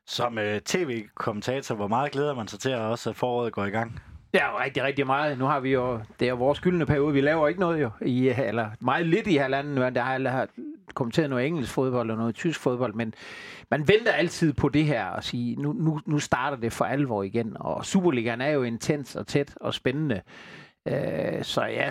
Som 0.07 0.39
øh, 0.39 0.61
tv-kommentator, 0.61 1.75
hvor 1.75 1.89
meget 1.89 2.13
glæder 2.13 2.35
man 2.35 2.49
sig 2.49 2.61
til, 2.61 2.71
at 2.71 2.81
også 2.81 3.11
at 3.11 3.17
foråret 3.17 3.53
går 3.53 3.65
i 3.65 3.71
gang? 3.71 4.12
Ja, 4.35 4.65
rigtig, 4.65 4.83
rigtig 4.83 5.07
meget. 5.07 5.39
Nu 5.39 5.45
har 5.45 5.61
vi 5.61 5.73
jo, 5.73 6.01
det 6.21 6.29
er 6.29 6.33
vores 6.33 6.61
gyldne 6.61 6.87
periode, 6.87 7.13
vi 7.13 7.21
laver 7.21 7.49
ikke 7.49 7.61
noget 7.61 7.83
jo, 7.83 7.91
i, 8.03 8.29
eller 8.29 8.71
meget 8.81 9.07
lidt 9.07 9.27
i 9.27 9.37
halvanden, 9.37 9.75
men 9.75 9.95
der 9.95 10.03
har 10.03 10.19
jeg 10.19 10.33
har 10.33 10.49
kommenteret 10.95 11.31
noget 11.31 11.47
engelsk 11.47 11.73
fodbold 11.73 12.11
og 12.11 12.17
noget 12.17 12.35
tysk 12.35 12.61
fodbold, 12.61 12.95
men 12.95 13.15
man 13.71 13.89
venter 13.89 14.13
altid 14.13 14.53
på 14.53 14.69
det 14.69 14.85
her 14.85 15.07
og 15.07 15.25
sige, 15.25 15.57
nu, 15.57 15.73
nu, 15.73 16.01
nu 16.07 16.19
starter 16.19 16.57
det 16.57 16.73
for 16.73 16.85
alvor 16.85 17.23
igen, 17.23 17.57
og 17.61 17.85
Superligaen 17.85 18.41
er 18.41 18.51
jo 18.51 18.63
intens 18.63 19.17
og 19.17 19.27
tæt 19.27 19.55
og 19.61 19.75
spændende, 19.75 20.21
øh, 20.87 21.43
så 21.43 21.65
ja, 21.65 21.91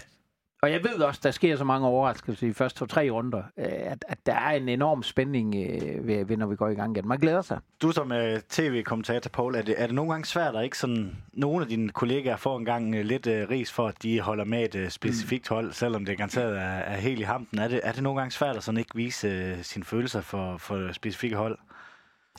og 0.63 0.71
jeg 0.71 0.83
ved 0.83 1.01
også, 1.01 1.19
der 1.23 1.31
sker 1.31 1.55
så 1.55 1.63
mange 1.63 1.87
overraskelser 1.87 2.47
i 2.47 2.49
de 2.49 2.53
første 2.53 2.79
to-tre 2.79 3.09
runder, 3.09 3.43
øh, 3.57 3.65
at, 3.67 4.05
at 4.07 4.17
der 4.25 4.33
er 4.33 4.51
en 4.51 4.69
enorm 4.69 5.03
spænding, 5.03 5.55
øh, 5.55 6.07
ved, 6.07 6.25
ved, 6.25 6.37
når 6.37 6.47
vi 6.47 6.55
går 6.55 6.67
i 6.67 6.73
gang 6.73 6.97
igen. 6.97 7.07
Man 7.07 7.19
glæder 7.19 7.41
sig. 7.41 7.59
Du 7.81 7.91
som 7.91 8.11
øh, 8.11 8.39
tv-kommentator, 8.49 9.29
Paul, 9.29 9.55
er 9.55 9.61
det, 9.61 9.75
er 9.77 9.85
det 9.85 9.95
nogle 9.95 10.11
gange 10.11 10.25
svært 10.25 10.55
at 10.55 10.63
ikke 10.63 10.77
sådan... 10.77 11.17
Nogle 11.33 11.61
af 11.61 11.69
dine 11.69 11.89
kollegaer 11.89 12.35
får 12.37 12.57
engang 12.57 12.95
øh, 12.95 13.05
lidt 13.05 13.27
øh, 13.27 13.49
ris 13.49 13.71
for, 13.71 13.87
at 13.87 14.03
de 14.03 14.21
holder 14.21 14.45
med 14.45 14.63
et 14.63 14.75
øh, 14.75 14.89
specifikt 14.89 15.47
hold, 15.47 15.73
selvom 15.73 16.05
det 16.05 16.17
garanteret 16.17 16.57
er, 16.57 16.61
er 16.61 16.97
helt 16.97 17.19
i 17.19 17.23
hampen. 17.23 17.59
Er 17.59 17.67
det, 17.67 17.79
er 17.83 17.91
det 17.91 18.03
nogle 18.03 18.19
gange 18.19 18.31
svært 18.31 18.55
at 18.57 18.63
sådan 18.63 18.77
ikke 18.77 18.95
vise 18.95 19.27
øh, 19.27 19.63
sine 19.63 19.85
følelser 19.85 20.21
for, 20.21 20.57
for 20.57 20.93
specifikke 20.93 21.35
hold? 21.35 21.57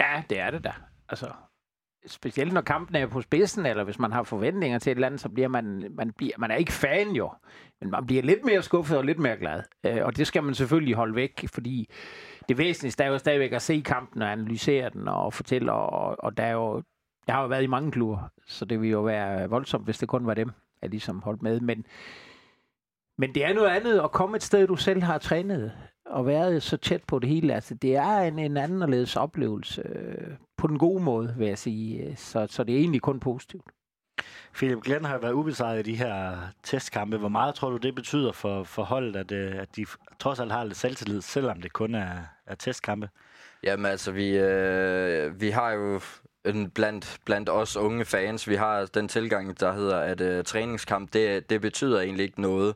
Ja, 0.01 0.23
det 0.31 0.41
er 0.41 0.51
det 0.51 0.65
da. 0.65 0.73
Altså, 1.09 1.27
specielt 2.07 2.53
når 2.53 2.61
kampen 2.61 2.97
er 2.97 3.07
på 3.07 3.21
spidsen, 3.21 3.67
eller 3.67 3.85
hvis 3.85 3.99
man 3.99 4.13
har 4.13 4.23
forventninger 4.23 4.79
til 4.79 4.91
et 4.91 4.95
eller 4.95 5.07
andet, 5.07 5.21
så 5.21 5.29
bliver 5.29 5.49
man, 5.49 5.93
man, 5.97 6.13
bliver, 6.13 6.33
man 6.39 6.51
er 6.51 6.55
ikke 6.55 6.73
fan 6.73 7.11
jo, 7.11 7.31
men 7.81 7.91
man 7.91 8.07
bliver 8.07 8.23
lidt 8.23 8.45
mere 8.45 8.63
skuffet 8.63 8.99
og 8.99 9.05
lidt 9.05 9.19
mere 9.19 9.37
glad. 9.37 9.63
Øh, 9.87 10.05
og 10.05 10.17
det 10.17 10.27
skal 10.27 10.43
man 10.43 10.55
selvfølgelig 10.55 10.95
holde 10.95 11.15
væk, 11.15 11.45
fordi 11.53 11.89
det 12.49 12.59
væsentligste 12.59 13.05
er 13.05 13.09
jo 13.09 13.19
stadigvæk 13.19 13.53
at 13.53 13.63
se 13.63 13.83
kampen 13.85 14.23
og 14.23 14.33
analysere 14.33 14.91
den 14.91 15.09
og 15.09 15.33
fortælle, 15.33 15.73
og, 15.73 16.25
og 16.25 16.37
der 16.37 16.43
er 16.43 16.53
jo, 16.53 16.83
jeg 17.27 17.35
har 17.35 17.43
jo 17.43 17.49
været 17.49 17.63
i 17.63 17.67
mange 17.67 17.91
klubber, 17.91 18.19
så 18.47 18.65
det 18.65 18.81
ville 18.81 18.93
jo 18.93 19.03
være 19.03 19.49
voldsomt, 19.49 19.85
hvis 19.85 19.99
det 19.99 20.09
kun 20.09 20.27
var 20.27 20.35
dem, 20.35 20.51
jeg 20.83 20.91
ligesom 20.91 21.23
holdt 21.23 21.43
med, 21.43 21.61
men 21.61 21.87
men 23.19 23.35
det 23.35 23.45
er 23.45 23.53
noget 23.53 23.69
andet 23.69 24.01
at 24.01 24.13
komme 24.13 24.37
et 24.37 24.43
sted, 24.43 24.67
du 24.67 24.77
selv 24.77 25.03
har 25.03 25.19
trænet 25.19 25.73
og 26.07 26.27
været 26.27 26.63
så 26.63 26.77
tæt 26.77 27.05
på 27.05 27.19
det 27.19 27.29
hele. 27.29 27.55
Altså, 27.55 27.75
det 27.75 27.97
er 27.97 28.19
en, 28.19 28.39
en 28.39 28.57
anderledes 28.57 29.17
oplevelse 29.17 29.83
øh, 29.89 30.37
på 30.63 30.69
den 30.69 30.79
gode 30.79 31.03
måde, 31.03 31.35
vil 31.39 31.49
jeg 31.49 31.59
sige. 31.59 32.17
Så, 32.17 32.47
så 32.51 32.65
det 32.65 32.75
er 32.75 32.79
egentlig 32.79 33.03
kun 33.03 33.21
positivt. 33.21 33.65
Philip 34.55 34.83
Glenn 34.83 35.05
har 35.05 35.19
været 35.19 35.33
ubesejret 35.33 35.79
i 35.79 35.91
de 35.91 35.97
her 35.97 36.37
testkampe. 36.63 37.17
Hvor 37.17 37.29
meget 37.29 37.55
tror 37.55 37.71
du, 37.71 37.77
det 37.77 37.95
betyder 37.95 38.33
for, 38.33 38.65
for 38.65 38.83
holdet, 38.83 39.17
at, 39.17 39.33
øh, 39.33 39.57
at 39.57 39.77
de 39.77 39.87
trods 40.19 40.41
alt 40.41 40.53
har 40.53 40.65
lidt 40.65 40.77
selvtillid, 40.77 41.21
selvom 41.21 41.61
det 41.61 41.73
kun 41.73 41.95
er, 41.95 42.11
er 42.47 42.55
testkampe? 42.55 43.09
Jamen 43.63 43.87
altså, 43.87 44.13
vi, 44.13 44.29
øh, 44.39 45.41
vi 45.41 45.51
har 45.51 45.71
jo 45.71 46.01
en 46.45 46.71
blandt, 46.71 47.19
blandt 47.25 47.49
os 47.49 47.77
unge 47.77 48.05
fans, 48.05 48.49
vi 48.49 48.55
har 48.55 48.87
den 48.87 49.09
tilgang, 49.09 49.61
der 49.61 49.73
hedder, 49.73 49.99
at 49.99 50.21
øh, 50.21 50.45
træningskamp, 50.45 51.13
det, 51.13 51.51
det 51.51 51.61
betyder 51.61 52.01
egentlig 52.01 52.25
ikke 52.25 52.41
noget. 52.41 52.75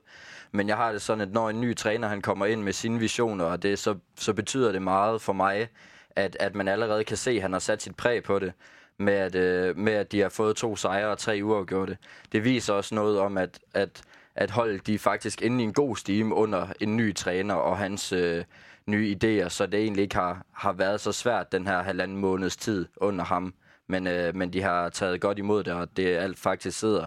Men 0.52 0.68
jeg 0.68 0.76
har 0.76 0.92
det 0.92 1.02
sådan, 1.02 1.20
at 1.20 1.32
når 1.32 1.50
en 1.50 1.60
ny 1.60 1.76
træner 1.76 2.08
han 2.08 2.22
kommer 2.22 2.46
ind 2.46 2.62
med 2.62 2.72
sine 2.72 2.98
visioner, 2.98 3.44
og 3.44 3.62
det, 3.62 3.78
så, 3.78 3.94
så 4.16 4.32
betyder 4.32 4.72
det 4.72 4.82
meget 4.82 5.22
for 5.22 5.32
mig, 5.32 5.68
at, 6.16 6.36
at 6.40 6.54
man 6.54 6.68
allerede 6.68 7.04
kan 7.04 7.16
se, 7.16 7.30
at 7.30 7.42
han 7.42 7.52
har 7.52 7.58
sat 7.58 7.82
sit 7.82 7.96
præg 7.96 8.22
på 8.22 8.38
det, 8.38 8.52
med 8.98 9.12
at, 9.12 9.34
øh, 9.34 9.78
med 9.78 9.92
at 9.92 10.12
de 10.12 10.20
har 10.20 10.28
fået 10.28 10.56
to 10.56 10.76
sejre 10.76 11.08
og 11.08 11.18
tre 11.18 11.40
uafgjorte. 11.42 11.98
Det 12.32 12.44
viser 12.44 12.74
også 12.74 12.94
noget 12.94 13.18
om, 13.18 13.38
at, 13.38 13.58
at, 13.74 14.02
at 14.34 14.50
holdet 14.50 14.86
de 14.86 14.94
er 14.94 14.98
faktisk 14.98 15.42
inde 15.42 15.60
i 15.60 15.66
en 15.66 15.72
god 15.72 15.96
stime 15.96 16.34
under 16.34 16.68
en 16.80 16.96
ny 16.96 17.14
træner 17.14 17.54
og 17.54 17.78
hans 17.78 18.12
øh, 18.12 18.44
nye 18.86 19.16
idéer, 19.16 19.48
så 19.48 19.66
det 19.66 19.80
egentlig 19.80 20.02
ikke 20.02 20.14
har, 20.14 20.46
har 20.52 20.72
været 20.72 21.00
så 21.00 21.12
svært 21.12 21.52
den 21.52 21.66
her 21.66 21.82
halvanden 21.82 22.16
måneds 22.16 22.56
tid 22.56 22.86
under 22.96 23.24
ham 23.24 23.54
Men, 23.88 24.06
øh, 24.06 24.36
men 24.36 24.52
de 24.52 24.62
har 24.62 24.88
taget 24.88 25.20
godt 25.20 25.38
imod 25.38 25.64
det, 25.64 25.72
og 25.72 25.96
det 25.96 26.16
alt 26.16 26.38
faktisk 26.38 26.78
sidder 26.78 27.06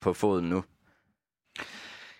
på 0.00 0.12
foden 0.12 0.48
nu. 0.48 0.64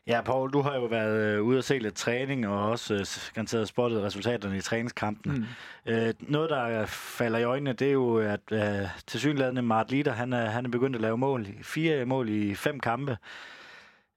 Ja, 0.08 0.20
Paul, 0.20 0.52
du 0.52 0.60
har 0.60 0.74
jo 0.74 0.84
været 0.84 1.36
øh, 1.36 1.42
ude 1.42 1.58
og 1.58 1.64
se 1.64 1.78
lidt 1.78 1.94
træning, 1.94 2.48
og 2.48 2.70
også 2.70 2.94
øh, 2.94 3.06
garanteret 3.34 3.68
spottet 3.68 4.02
resultaterne 4.02 4.56
i 4.56 4.60
træningskampen. 4.60 5.46
Mm. 5.86 5.92
Øh, 5.92 6.14
noget, 6.20 6.50
der 6.50 6.86
falder 6.86 7.38
i 7.38 7.44
øjnene, 7.44 7.72
det 7.72 7.88
er 7.88 7.92
jo, 7.92 8.18
at 8.18 8.52
øh, 8.52 8.88
tilsyneladende 9.06 9.62
Mart 9.62 9.90
Lider, 9.90 10.12
han 10.12 10.32
er, 10.32 10.46
han 10.46 10.64
er 10.64 10.70
begyndt 10.70 10.96
at 10.96 11.02
lave 11.02 11.18
mål. 11.18 11.46
Fire 11.62 12.04
mål 12.04 12.28
i 12.28 12.54
fem 12.54 12.80
kampe. 12.80 13.18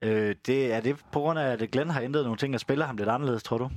Øh, 0.02 0.36
det, 0.46 0.74
er 0.74 0.80
det 0.80 0.96
på 1.12 1.20
grund 1.20 1.40
af, 1.40 1.52
at 1.52 1.72
Glenn 1.72 1.90
har 1.90 2.02
ændret 2.02 2.24
nogle 2.24 2.38
ting, 2.38 2.54
og 2.54 2.60
spiller 2.60 2.86
ham 2.86 2.98
lidt 2.98 3.10
anderledes, 3.10 3.44
tror 3.44 3.58
du? 3.58 3.70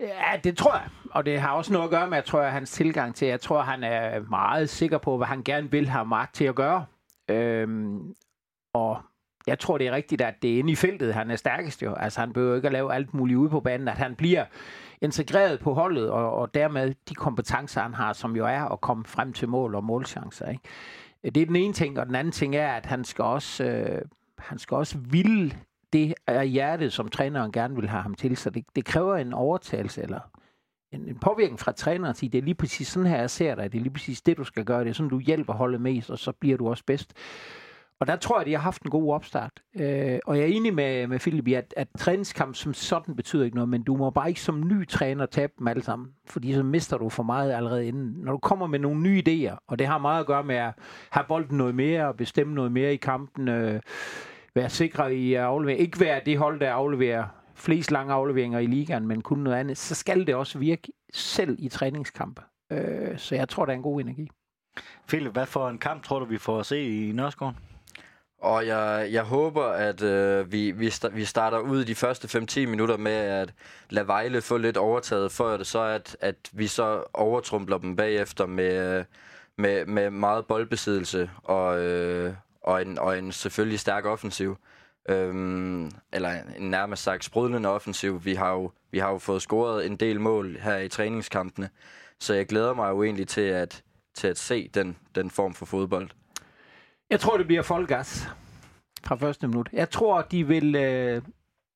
Ja, 0.00 0.36
det 0.44 0.56
tror 0.56 0.72
jeg. 0.72 0.88
Og 1.10 1.26
det 1.26 1.40
har 1.40 1.52
også 1.52 1.72
noget 1.72 1.84
at 1.84 1.90
gøre 1.90 2.06
med, 2.08 2.16
jeg 2.16 2.24
tror, 2.24 2.40
at 2.40 2.52
hans 2.52 2.70
tilgang 2.70 3.14
til, 3.14 3.28
jeg 3.28 3.40
tror, 3.40 3.62
han 3.62 3.84
er 3.84 4.20
meget 4.20 4.70
sikker 4.70 4.98
på, 4.98 5.16
hvad 5.16 5.26
han 5.26 5.42
gerne 5.42 5.70
vil 5.70 5.88
have 5.88 6.04
magt 6.04 6.34
til 6.34 6.44
at 6.44 6.54
gøre. 6.54 6.84
Øhm, 7.28 8.14
og 8.74 9.02
jeg 9.50 9.58
tror, 9.58 9.78
det 9.78 9.86
er 9.86 9.92
rigtigt, 9.92 10.20
at 10.20 10.34
det 10.42 10.54
er 10.54 10.58
inde 10.58 10.72
i 10.72 10.76
feltet, 10.76 11.14
han 11.14 11.30
er 11.30 11.36
stærkest 11.36 11.82
jo. 11.82 11.94
Altså, 11.94 12.20
han 12.20 12.32
behøver 12.32 12.56
ikke 12.56 12.68
at 12.68 12.72
lave 12.72 12.94
alt 12.94 13.14
muligt 13.14 13.36
ude 13.36 13.50
på 13.50 13.60
banen, 13.60 13.88
at 13.88 13.98
han 13.98 14.14
bliver 14.14 14.44
integreret 15.00 15.60
på 15.60 15.74
holdet, 15.74 16.10
og, 16.10 16.34
og 16.34 16.54
dermed 16.54 16.94
de 17.08 17.14
kompetencer, 17.14 17.80
han 17.80 17.94
har, 17.94 18.12
som 18.12 18.36
jo 18.36 18.46
er 18.46 18.72
at 18.72 18.80
komme 18.80 19.04
frem 19.04 19.32
til 19.32 19.48
mål 19.48 19.74
og 19.74 19.84
målchancer. 19.84 20.48
Ikke? 20.48 20.62
Det 21.24 21.36
er 21.36 21.46
den 21.46 21.56
ene 21.56 21.72
ting, 21.72 21.98
og 21.98 22.06
den 22.06 22.14
anden 22.14 22.32
ting 22.32 22.56
er, 22.56 22.72
at 22.72 22.86
han 22.86 23.04
skal 23.04 23.24
også, 23.24 23.64
øh, 23.64 24.02
han 24.38 24.58
skal 24.58 24.76
også 24.76 24.98
ville 24.98 25.52
det 25.92 26.14
er 26.26 26.42
hjertet, 26.42 26.92
som 26.92 27.08
træneren 27.08 27.52
gerne 27.52 27.74
vil 27.74 27.88
have 27.88 28.02
ham 28.02 28.14
til. 28.14 28.36
Så 28.36 28.50
det, 28.50 28.64
det 28.76 28.84
kræver 28.84 29.16
en 29.16 29.32
overtagelse, 29.32 30.02
eller 30.02 30.20
en, 30.92 31.08
en 31.08 31.18
påvirkning 31.18 31.60
fra 31.60 31.72
træneren 31.72 32.10
at 32.10 32.16
sige, 32.16 32.30
det 32.30 32.38
er 32.38 32.42
lige 32.42 32.54
præcis 32.54 32.88
sådan 32.88 33.08
her, 33.08 33.18
jeg 33.18 33.30
ser 33.30 33.54
dig, 33.54 33.72
det 33.72 33.78
er 33.78 33.82
lige 33.82 33.92
præcis 33.92 34.22
det, 34.22 34.36
du 34.36 34.44
skal 34.44 34.64
gøre, 34.64 34.84
det 34.84 34.90
er 34.90 34.94
sådan, 34.94 35.10
du 35.10 35.18
hjælper 35.18 35.52
holdet 35.52 35.80
mest, 35.80 36.10
og 36.10 36.18
så 36.18 36.32
bliver 36.32 36.56
du 36.56 36.68
også 36.68 36.84
bedst. 36.86 37.12
Og 38.00 38.06
der 38.06 38.16
tror 38.16 38.36
jeg, 38.36 38.40
at 38.40 38.46
de 38.46 38.52
har 38.52 38.60
haft 38.60 38.82
en 38.82 38.90
god 38.90 39.14
opstart. 39.14 39.62
Øh, 39.80 40.18
og 40.26 40.36
jeg 40.36 40.42
er 40.42 40.46
enig 40.46 40.74
med, 40.74 41.06
med 41.06 41.18
Philip 41.18 41.48
i, 41.48 41.54
at, 41.54 41.74
at 41.76 41.88
træningskamp 41.98 42.54
som 42.54 42.74
sådan 42.74 43.16
betyder 43.16 43.44
ikke 43.44 43.54
noget, 43.54 43.68
men 43.68 43.82
du 43.82 43.96
må 43.96 44.10
bare 44.10 44.28
ikke 44.28 44.40
som 44.40 44.68
ny 44.68 44.88
træner 44.88 45.26
tabe 45.26 45.52
dem 45.58 45.68
alle 45.68 45.82
sammen, 45.82 46.08
fordi 46.26 46.54
så 46.54 46.62
mister 46.62 46.98
du 46.98 47.08
for 47.08 47.22
meget 47.22 47.52
allerede 47.52 47.88
inden. 47.88 48.14
Når 48.16 48.32
du 48.32 48.38
kommer 48.38 48.66
med 48.66 48.78
nogle 48.78 49.00
nye 49.00 49.22
idéer, 49.28 49.64
og 49.66 49.78
det 49.78 49.86
har 49.86 49.98
meget 49.98 50.20
at 50.20 50.26
gøre 50.26 50.44
med 50.44 50.56
at 50.56 50.72
have 51.10 51.24
bolden 51.28 51.56
noget 51.56 51.74
mere, 51.74 52.08
og 52.08 52.16
bestemme 52.16 52.54
noget 52.54 52.72
mere 52.72 52.94
i 52.94 52.96
kampen, 52.96 53.48
øh, 53.48 53.80
være 54.54 54.70
sikre 54.70 55.14
i 55.14 55.34
at 55.34 55.42
aflevere. 55.42 55.76
Ikke 55.76 56.00
være 56.00 56.20
det 56.26 56.38
hold, 56.38 56.60
der 56.60 56.72
afleverer 56.72 57.24
flest 57.54 57.90
lange 57.90 58.12
afleveringer 58.12 58.58
i 58.58 58.66
ligaen, 58.66 59.06
men 59.06 59.22
kun 59.22 59.38
noget 59.38 59.56
andet, 59.56 59.78
så 59.78 59.94
skal 59.94 60.26
det 60.26 60.34
også 60.34 60.58
virke 60.58 60.92
selv 61.14 61.56
i 61.58 61.68
træningskampe. 61.68 62.42
Øh, 62.72 63.18
så 63.18 63.34
jeg 63.34 63.48
tror, 63.48 63.64
der 63.64 63.72
er 63.72 63.76
en 63.76 63.82
god 63.82 64.00
energi. 64.00 64.30
Philip, 65.08 65.32
hvad 65.32 65.46
for 65.46 65.68
en 65.68 65.78
kamp 65.78 66.02
tror 66.02 66.18
du, 66.18 66.24
vi 66.24 66.38
får 66.38 66.60
at 66.60 66.66
se 66.66 66.82
i 66.82 67.12
Nørskoven? 67.12 67.56
Og 68.40 68.66
jeg, 68.66 69.08
jeg 69.10 69.22
håber, 69.22 69.64
at 69.64 70.02
øh, 70.02 70.52
vi, 70.52 70.70
vi, 70.70 70.88
sta- 70.88 71.08
vi 71.08 71.24
starter 71.24 71.58
ud 71.58 71.84
de 71.84 71.94
første 71.94 72.38
5-10 72.38 72.66
minutter 72.66 72.96
med 72.96 73.12
at 73.12 73.54
lade 73.90 74.06
Vejle 74.06 74.40
få 74.42 74.56
lidt 74.56 74.76
overtaget, 74.76 75.32
før 75.32 75.56
det 75.56 75.66
så, 75.66 75.80
at, 75.82 76.16
at 76.20 76.36
vi 76.52 76.66
så 76.66 77.04
overtrumpler 77.14 77.78
dem 77.78 77.96
bagefter 77.96 78.46
med, 78.46 79.04
med, 79.58 79.86
med 79.86 80.10
meget 80.10 80.46
boldbesiddelse 80.46 81.30
og, 81.44 81.80
øh, 81.80 82.34
og, 82.62 82.82
en, 82.82 82.98
og 82.98 83.18
en 83.18 83.32
selvfølgelig 83.32 83.80
stærk 83.80 84.04
offensiv. 84.04 84.56
Øhm, 85.08 85.90
eller 86.12 86.30
en 86.56 86.70
nærmest 86.70 87.02
sagt 87.02 87.24
sprudlende 87.24 87.68
offensiv. 87.68 88.24
Vi 88.24 88.34
har, 88.34 88.52
jo, 88.52 88.72
vi 88.90 88.98
har 88.98 89.10
jo 89.10 89.18
fået 89.18 89.42
scoret 89.42 89.86
en 89.86 89.96
del 89.96 90.20
mål 90.20 90.58
her 90.60 90.76
i 90.76 90.88
træningskampene, 90.88 91.70
så 92.20 92.34
jeg 92.34 92.46
glæder 92.46 92.74
mig 92.74 92.90
jo 92.90 93.02
egentlig 93.02 93.28
til 93.28 93.40
at, 93.40 93.82
til 94.14 94.28
at 94.28 94.38
se 94.38 94.68
den, 94.74 94.96
den 95.14 95.30
form 95.30 95.54
for 95.54 95.66
fodbold. 95.66 96.10
Jeg 97.10 97.20
tror, 97.20 97.36
det 97.36 97.46
bliver 97.46 97.62
folkegas 97.62 98.28
fra 99.04 99.16
første 99.16 99.48
minut. 99.48 99.68
Jeg 99.72 99.90
tror, 99.90 100.22
de 100.22 100.46
vil... 100.46 100.74
Øh, 100.74 101.22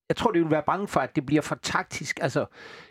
jeg 0.09 0.17
tror, 0.17 0.31
de 0.31 0.39
vil 0.39 0.51
være 0.51 0.63
bange 0.67 0.89
for, 0.89 1.01
at 1.01 1.17
det 1.17 1.27
bliver 1.27 1.43
for 1.43 1.55
taktisk. 1.55 2.19
Altså, 2.23 2.47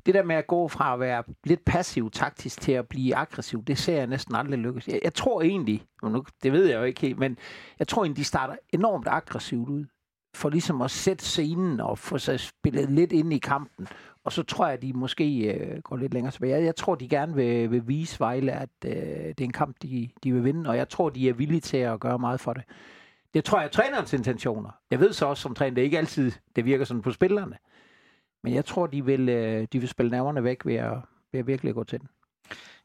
det 0.05 0.13
der 0.13 0.23
med 0.23 0.35
at 0.35 0.47
gå 0.47 0.67
fra 0.67 0.93
at 0.93 0.99
være 0.99 1.23
lidt 1.43 1.65
passiv 1.65 2.11
taktisk 2.11 2.61
til 2.61 2.71
at 2.71 2.87
blive 2.87 3.15
aggressiv, 3.15 3.63
det 3.63 3.77
ser 3.77 3.97
jeg 3.97 4.07
næsten 4.07 4.35
aldrig 4.35 4.59
lykkes. 4.59 4.87
Jeg, 4.87 4.99
jeg 5.03 5.13
tror 5.13 5.41
egentlig, 5.41 5.83
nu, 6.03 6.25
det 6.43 6.51
ved 6.51 6.65
jeg 6.65 6.77
jo 6.77 6.83
ikke 6.83 7.01
helt, 7.01 7.19
men 7.19 7.37
jeg 7.79 7.87
tror 7.87 8.03
egentlig, 8.03 8.17
de 8.17 8.23
starter 8.23 8.55
enormt 8.69 9.07
aggressivt 9.07 9.69
ud. 9.69 9.85
For 10.35 10.49
ligesom 10.49 10.81
at 10.81 10.91
sætte 10.91 11.25
scenen 11.25 11.79
og 11.79 11.97
få 11.97 12.17
sig 12.17 12.39
spillet 12.39 12.91
lidt 12.91 13.11
ind 13.11 13.33
i 13.33 13.37
kampen. 13.37 13.87
Og 14.23 14.31
så 14.31 14.43
tror 14.43 14.65
jeg, 14.65 14.73
at 14.73 14.81
de 14.81 14.93
måske 14.93 15.53
øh, 15.53 15.81
går 15.81 15.95
lidt 15.95 16.13
længere 16.13 16.31
tilbage. 16.31 16.55
Jeg, 16.55 16.63
jeg 16.63 16.75
tror, 16.75 16.95
de 16.95 17.09
gerne 17.09 17.35
vil, 17.35 17.71
vil 17.71 17.87
vise 17.87 18.19
Vejle, 18.19 18.51
at 18.51 18.69
øh, 18.85 18.91
det 18.91 19.41
er 19.41 19.43
en 19.43 19.51
kamp, 19.51 19.75
de, 19.81 20.09
de 20.23 20.33
vil 20.33 20.43
vinde. 20.43 20.69
Og 20.69 20.77
jeg 20.77 20.89
tror, 20.89 21.09
de 21.09 21.29
er 21.29 21.33
villige 21.33 21.61
til 21.61 21.77
at 21.77 21.99
gøre 21.99 22.19
meget 22.19 22.39
for 22.39 22.53
det. 22.53 22.63
Det 23.33 23.43
tror 23.43 23.59
jeg 23.59 23.65
er 23.65 23.71
trænerens 23.71 24.13
intentioner. 24.13 24.69
Jeg 24.91 24.99
ved 24.99 25.13
så 25.13 25.25
også 25.25 25.41
som 25.41 25.55
træner, 25.55 25.75
det 25.75 25.81
er 25.81 25.85
ikke 25.85 25.97
altid, 25.97 26.31
det 26.55 26.65
virker 26.65 26.85
sådan 26.85 27.01
på 27.01 27.11
spillerne. 27.11 27.57
Men 28.43 28.53
jeg 28.53 28.65
tror, 28.65 28.87
de 28.87 29.05
vil, 29.05 29.29
øh, 29.29 29.67
de 29.73 29.79
vil 29.79 29.89
spille 29.89 30.11
nærmerne 30.11 30.43
væk 30.43 30.65
ved 30.65 30.75
at, 30.75 30.97
ved 31.31 31.39
at 31.39 31.47
virkelig 31.47 31.73
gå 31.73 31.83
til 31.83 31.99
den. 31.99 32.09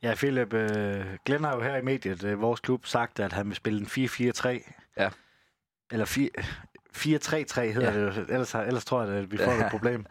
Ja, 0.03 0.15
Philip, 0.15 0.55
øh, 0.55 1.07
Glenn 1.25 1.45
har 1.45 1.57
jo 1.57 1.63
her 1.63 1.77
i 1.77 1.83
mediet, 1.83 2.25
øh, 2.25 2.41
vores 2.41 2.61
klub, 2.61 2.87
sagt, 2.87 3.21
at 3.21 3.33
han 3.33 3.47
vil 3.47 3.57
spille 3.57 3.81
en 3.81 3.87
4-4-3. 3.87 4.49
Ja. 4.97 5.11
Eller 5.93 6.05
4-3-3 6.99 7.61
hedder 7.61 7.93
ja. 7.93 8.07
det 8.07 8.27
ellers, 8.29 8.55
ellers 8.55 8.85
tror 8.85 9.03
jeg, 9.03 9.15
at 9.15 9.33
vi 9.33 9.37
får 9.37 9.53
ja. 9.53 9.65
et 9.65 9.71
problem. 9.71 10.07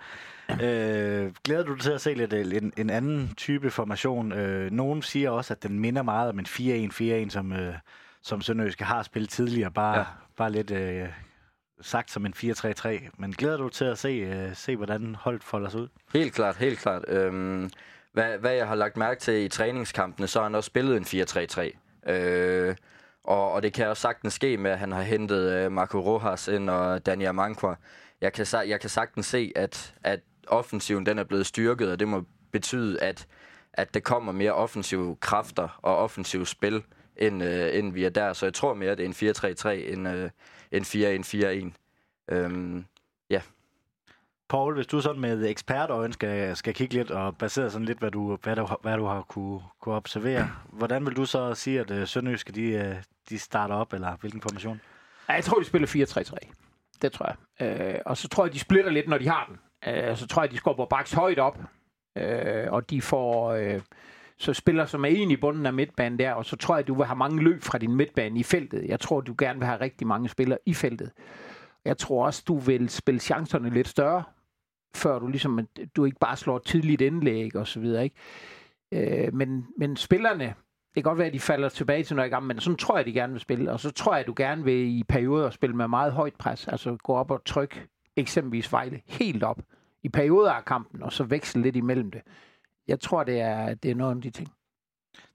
Øh, 0.51 1.31
glæder 1.43 1.63
du 1.63 1.73
dig 1.73 1.81
til 1.81 1.91
at 1.91 2.01
se 2.01 2.13
lidt 2.13 2.33
en, 2.33 2.73
en 2.77 2.89
anden 2.89 3.33
type 3.37 3.71
formation? 3.71 4.31
Øh, 4.31 4.71
nogen 4.71 5.01
siger 5.01 5.29
også, 5.29 5.53
at 5.53 5.63
den 5.63 5.79
minder 5.79 6.03
meget 6.03 6.29
om 6.29 6.39
en 6.39 6.45
4-1-4-1, 6.45 7.29
som, 7.29 7.53
øh, 7.53 7.73
som 8.21 8.41
Sønderjyske 8.41 8.83
har 8.83 9.03
spillet 9.03 9.29
tidligere, 9.29 9.71
bare, 9.71 9.97
ja. 9.97 10.05
bare 10.37 10.51
lidt 10.51 10.71
øh, 10.71 11.07
sagt 11.81 12.11
som 12.11 12.25
en 12.25 12.33
4-3-3. 12.37 13.09
Men 13.17 13.31
glæder 13.31 13.57
du 13.57 13.69
til 13.69 13.85
at 13.85 13.97
se, 13.97 14.09
øh, 14.09 14.55
se 14.55 14.75
hvordan 14.75 15.15
holdet 15.15 15.43
folder 15.43 15.69
sig 15.69 15.79
ud? 15.79 15.87
Helt 16.13 16.33
klart, 16.33 16.55
helt 16.55 16.79
klart. 16.79 17.05
Øhm, 17.07 17.69
hvad, 18.13 18.37
hvad 18.37 18.53
jeg 18.53 18.67
har 18.67 18.75
lagt 18.75 18.97
mærke 18.97 19.19
til 19.19 19.45
i 19.45 19.49
træningskampene, 19.49 20.27
så 20.27 20.39
har 20.39 20.43
han 20.43 20.55
også 20.55 20.67
spillet 20.67 20.97
en 20.97 21.21
4-3-3. 22.07 22.11
Øh, 22.11 22.75
og, 23.27 23.51
og 23.51 23.63
det 23.63 23.73
kan 23.73 23.87
også 23.87 24.01
sagtens 24.01 24.33
ske 24.33 24.57
med, 24.57 24.71
at 24.71 24.79
han 24.79 24.91
har 24.91 25.01
hentet 25.01 25.51
øh, 25.53 25.71
Marco 25.71 25.99
Rojas 25.99 26.47
ind 26.47 26.69
og 26.69 27.05
Daniel 27.05 27.33
Manqua. 27.33 27.75
Jeg 28.21 28.33
kan, 28.33 28.45
jeg 28.67 28.79
kan 28.79 28.89
sagtens 28.89 29.25
se, 29.25 29.51
at, 29.55 29.93
at 30.03 30.19
offensiven 30.47 31.05
den 31.05 31.19
er 31.19 31.23
blevet 31.23 31.45
styrket, 31.45 31.91
og 31.91 31.99
det 31.99 32.07
må 32.07 32.23
betyde, 32.51 33.01
at, 33.01 33.27
at 33.73 33.93
der 33.93 33.99
kommer 33.99 34.31
mere 34.31 34.51
offensive 34.51 35.15
kræfter 35.15 35.79
og 35.81 35.97
offensiv 35.97 36.45
spil, 36.45 36.83
end, 37.15 37.43
øh, 37.43 37.77
end 37.77 37.93
vi 37.93 38.03
er 38.03 38.09
der. 38.09 38.33
Så 38.33 38.45
jeg 38.45 38.53
tror 38.53 38.73
mere, 38.73 38.91
at 38.91 38.97
det 38.97 39.23
er 39.23 39.29
en 39.29 39.55
4-3-3 39.55 39.69
end, 39.69 40.07
øh, 40.07 40.29
end 40.71 40.85
4-1-4-1. 42.31 42.35
Øhm. 42.35 42.85
Paul, 44.49 44.75
hvis 44.75 44.87
du 44.87 45.01
sådan 45.01 45.21
med 45.21 45.49
ekspertøjen 45.49 46.13
skal, 46.13 46.55
skal 46.55 46.73
kigge 46.73 46.93
lidt 46.93 47.11
og 47.11 47.37
basere 47.37 47.69
sådan 47.69 47.85
lidt, 47.85 47.99
hvad 47.99 48.11
du, 48.11 48.37
hvad 48.43 48.55
du, 48.55 48.67
hvad 48.81 48.97
du 48.97 49.05
har 49.05 49.21
kunne, 49.21 49.61
kunne 49.81 49.95
observere, 49.95 50.49
hvordan 50.71 51.05
vil 51.05 51.15
du 51.15 51.25
så 51.25 51.55
sige, 51.55 51.79
at 51.79 51.91
uh, 51.91 52.07
Sønderjyske 52.07 52.51
de, 52.51 52.71
øh, 52.71 52.95
de 53.29 53.39
starter 53.39 53.75
op, 53.75 53.93
eller 53.93 54.17
hvilken 54.21 54.41
formation? 54.41 54.81
Jeg 55.29 55.43
tror, 55.43 55.59
de 55.59 55.65
spiller 55.65 55.87
4-3-3. 55.87 56.51
Det 57.01 57.11
tror 57.11 57.35
jeg. 57.59 57.67
Øh, 57.67 58.01
og 58.05 58.17
så 58.17 58.27
tror 58.27 58.45
jeg, 58.45 58.53
de 58.53 58.59
splitter 58.59 58.91
lidt, 58.91 59.07
når 59.07 59.17
de 59.17 59.27
har 59.27 59.49
den. 59.49 59.59
Øh, 59.93 60.17
så 60.17 60.27
tror 60.27 60.43
jeg, 60.43 60.51
de 60.51 60.57
skubber 60.57 60.85
baks 60.85 61.13
højt 61.13 61.39
op, 61.39 61.59
øh, 62.17 62.71
og 62.71 62.89
de 62.89 63.01
får... 63.01 63.51
Øh, 63.51 63.81
så 64.39 64.53
spiller 64.53 64.85
som 64.85 65.05
er 65.05 65.09
en 65.09 65.31
i 65.31 65.35
bunden 65.35 65.65
af 65.65 65.73
midtbanen 65.73 66.19
der, 66.19 66.33
og 66.33 66.45
så 66.45 66.55
tror 66.55 66.75
jeg, 66.75 66.87
du 66.87 66.93
vil 66.93 67.05
have 67.05 67.15
mange 67.15 67.43
løb 67.43 67.63
fra 67.63 67.77
din 67.77 67.95
midtbane 67.95 68.39
i 68.39 68.43
feltet. 68.43 68.85
Jeg 68.87 68.99
tror, 68.99 69.21
du 69.21 69.35
gerne 69.37 69.59
vil 69.59 69.65
have 69.65 69.81
rigtig 69.81 70.07
mange 70.07 70.29
spillere 70.29 70.59
i 70.65 70.73
feltet. 70.73 71.11
Jeg 71.85 71.97
tror 71.97 72.25
også, 72.25 72.43
du 72.47 72.57
vil 72.57 72.89
spille 72.89 73.19
chancerne 73.19 73.69
lidt 73.69 73.87
større, 73.87 74.23
før 74.95 75.19
du 75.19 75.27
ligesom, 75.27 75.67
du 75.95 76.05
ikke 76.05 76.19
bare 76.19 76.37
slår 76.37 76.59
tidligt 76.59 77.01
indlæg 77.01 77.55
og 77.55 77.67
så 77.67 77.79
videre, 77.79 78.03
ikke? 78.03 79.25
Øh, 79.25 79.33
men, 79.33 79.67
men 79.77 79.95
spillerne, 79.95 80.45
det 80.45 81.03
kan 81.03 81.03
godt 81.03 81.17
være, 81.17 81.27
at 81.27 81.33
de 81.33 81.39
falder 81.39 81.69
tilbage 81.69 82.03
til 82.03 82.15
noget 82.15 82.31
gammelt, 82.31 82.55
men 82.55 82.61
sådan 82.61 82.77
tror 82.77 82.97
jeg, 82.97 83.05
de 83.05 83.13
gerne 83.13 83.33
vil 83.33 83.41
spille. 83.41 83.71
Og 83.71 83.79
så 83.79 83.91
tror 83.91 84.13
jeg, 84.13 84.19
at 84.19 84.27
du 84.27 84.33
gerne 84.37 84.63
vil 84.63 84.99
i 84.99 85.03
perioder 85.03 85.49
spille 85.49 85.75
med 85.75 85.87
meget 85.87 86.13
højt 86.13 86.35
pres, 86.35 86.67
altså 86.67 86.97
gå 87.03 87.13
op 87.13 87.31
og 87.31 87.45
trykke 87.45 87.87
eksempelvis 88.15 88.71
Vejle 88.71 89.01
helt 89.05 89.43
op 89.43 89.59
i 90.03 90.09
perioder 90.09 90.51
af 90.51 90.65
kampen, 90.65 91.03
og 91.03 91.13
så 91.13 91.23
veksle 91.23 91.61
lidt 91.61 91.75
imellem 91.75 92.11
det. 92.11 92.21
Jeg 92.87 92.99
tror, 92.99 93.23
det 93.23 93.39
er, 93.39 93.73
det 93.73 93.91
er 93.91 93.95
noget 93.95 94.15
af 94.15 94.21
de 94.21 94.29
ting. 94.29 94.49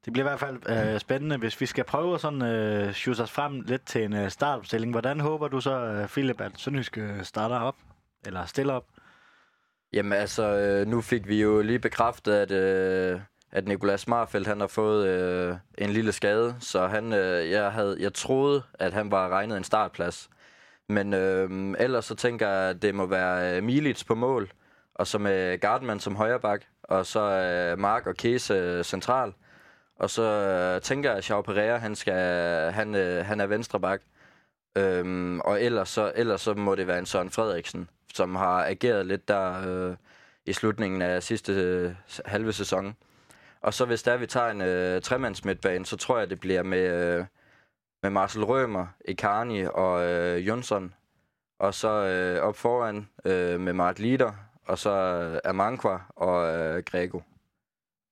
Det 0.04 0.12
bliver 0.12 0.26
i 0.26 0.30
hvert 0.30 0.40
fald 0.40 0.92
øh, 0.94 1.00
spændende, 1.00 1.37
hvis 1.37 1.61
vi 1.61 1.66
skal 1.66 1.85
prøve 1.85 2.14
at 2.14 2.21
sådan 2.21 2.42
øh, 2.42 2.92
shoot 2.92 3.21
os 3.21 3.30
frem 3.30 3.61
lidt 3.61 3.87
til 3.87 4.04
en 4.04 4.12
øh, 4.12 4.30
startopstilling. 4.30 4.92
Hvordan 4.92 5.21
håber 5.21 5.49
du 5.49 5.61
så, 5.61 5.85
øh, 5.85 6.09
Philip, 6.09 6.40
at 6.40 6.52
Sønderjysk 6.56 6.99
øh, 6.99 7.23
starter 7.23 7.59
op? 7.59 7.76
Eller 8.26 8.47
stiller 8.47 8.75
op? 8.75 8.85
Jamen 9.92 10.12
altså, 10.12 10.42
øh, 10.42 10.87
nu 10.87 11.00
fik 11.00 11.28
vi 11.28 11.42
jo 11.42 11.62
lige 11.62 11.78
bekræftet, 11.78 12.32
at, 12.32 12.50
øh, 12.50 13.20
at 13.52 13.68
Nikolas 13.68 14.08
Marfeldt 14.08 14.46
han 14.49 14.61
har 14.61 14.66
fået 14.66 15.08
øh, 15.08 15.56
en 15.78 15.90
lille 15.90 16.12
skade, 16.12 16.56
så 16.61 16.87
han, 16.87 17.12
øh, 17.12 17.50
jeg, 17.50 17.72
havde, 17.72 17.96
jeg 18.00 18.14
troede, 18.14 18.62
at 18.75 18.92
han 18.92 19.11
var 19.11 19.28
regnet 19.28 19.56
en 19.56 19.64
startplads. 19.64 20.30
Men 20.88 21.14
øh, 21.14 21.75
ellers 21.78 22.04
så 22.04 22.14
tænker 22.14 22.49
jeg, 22.49 22.70
at 22.70 22.82
det 22.82 22.94
må 22.94 23.06
være 23.06 23.56
øh, 23.56 23.62
Milits 23.62 24.04
på 24.04 24.14
mål, 24.14 24.50
og 24.94 25.06
så 25.06 25.18
med 25.18 25.58
Gardman 25.58 26.00
som 26.00 26.16
højreback, 26.16 26.66
og 26.82 27.06
så 27.06 27.20
øh, 27.20 27.78
Mark 27.78 28.06
og 28.06 28.14
Kese 28.16 28.54
øh, 28.54 28.84
central. 28.84 29.32
Og 29.99 30.11
så 30.11 30.22
øh, 30.22 30.80
tænker 30.80 31.11
jeg, 31.11 31.18
at 31.18 31.25
Chau 31.25 31.42
Pereira, 31.42 31.76
han, 31.76 31.96
skal, 31.96 32.72
han, 32.72 32.94
øh, 32.94 33.26
han 33.26 33.40
er 33.40 33.46
venstreback. 33.46 34.02
Øhm, 34.76 35.40
og 35.40 35.62
ellers 35.62 35.88
så, 35.88 36.12
ellers 36.14 36.40
så 36.40 36.54
må 36.54 36.74
det 36.74 36.86
være 36.86 36.98
en 36.98 37.06
Søren 37.06 37.30
Frederiksen, 37.30 37.88
som 38.14 38.34
har 38.34 38.64
ageret 38.66 39.06
lidt 39.06 39.28
der 39.28 39.68
øh, 39.68 39.96
i 40.46 40.52
slutningen 40.52 41.02
af 41.02 41.22
sidste 41.22 41.52
øh, 41.52 41.94
halve 42.24 42.52
sæson. 42.52 42.96
Og 43.60 43.74
så 43.74 43.84
hvis 43.84 44.02
der 44.02 44.16
vi 44.16 44.26
tager 44.26 44.50
en 44.50 44.60
øh, 44.60 45.02
tremandsmidtbane, 45.02 45.86
så 45.86 45.96
tror 45.96 46.18
jeg, 46.18 46.30
det 46.30 46.40
bliver 46.40 46.62
med, 46.62 47.16
øh, 47.18 47.24
med 48.02 48.10
Marcel 48.10 48.44
Rømer, 48.44 48.86
Icarni 49.04 49.62
og 49.64 50.04
øh, 50.04 50.46
Jonsson. 50.46 50.94
Og 51.58 51.74
så 51.74 51.88
øh, 51.88 52.42
op 52.42 52.56
foran 52.56 53.08
øh, 53.24 53.60
med 53.60 53.72
Mart 53.72 53.98
Lider, 53.98 54.32
og 54.66 54.78
så 54.78 54.90
øh, 54.90 55.40
Amankwa 55.44 55.98
og 56.08 56.54
øh, 56.54 56.82
Grego. 56.82 57.20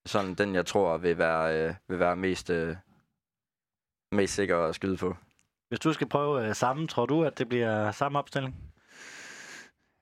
Sådan 0.06 0.34
den, 0.34 0.54
jeg 0.54 0.66
tror, 0.66 0.96
vil 0.96 1.18
være, 1.18 1.68
øh, 1.68 1.74
vil 1.88 1.98
være 1.98 2.16
mest, 2.16 2.50
øh, 2.50 2.76
mest 4.12 4.34
sikker 4.34 4.58
at 4.58 4.74
skyde 4.74 4.96
på. 4.96 5.16
Hvis 5.70 5.80
du 5.80 5.92
skal 5.92 6.08
prøve 6.08 6.48
øh, 6.48 6.54
sammen, 6.54 6.88
tror 6.88 7.06
du, 7.06 7.24
at 7.24 7.38
det 7.38 7.48
bliver 7.48 7.90
samme 7.90 8.18
opstilling? 8.18 8.54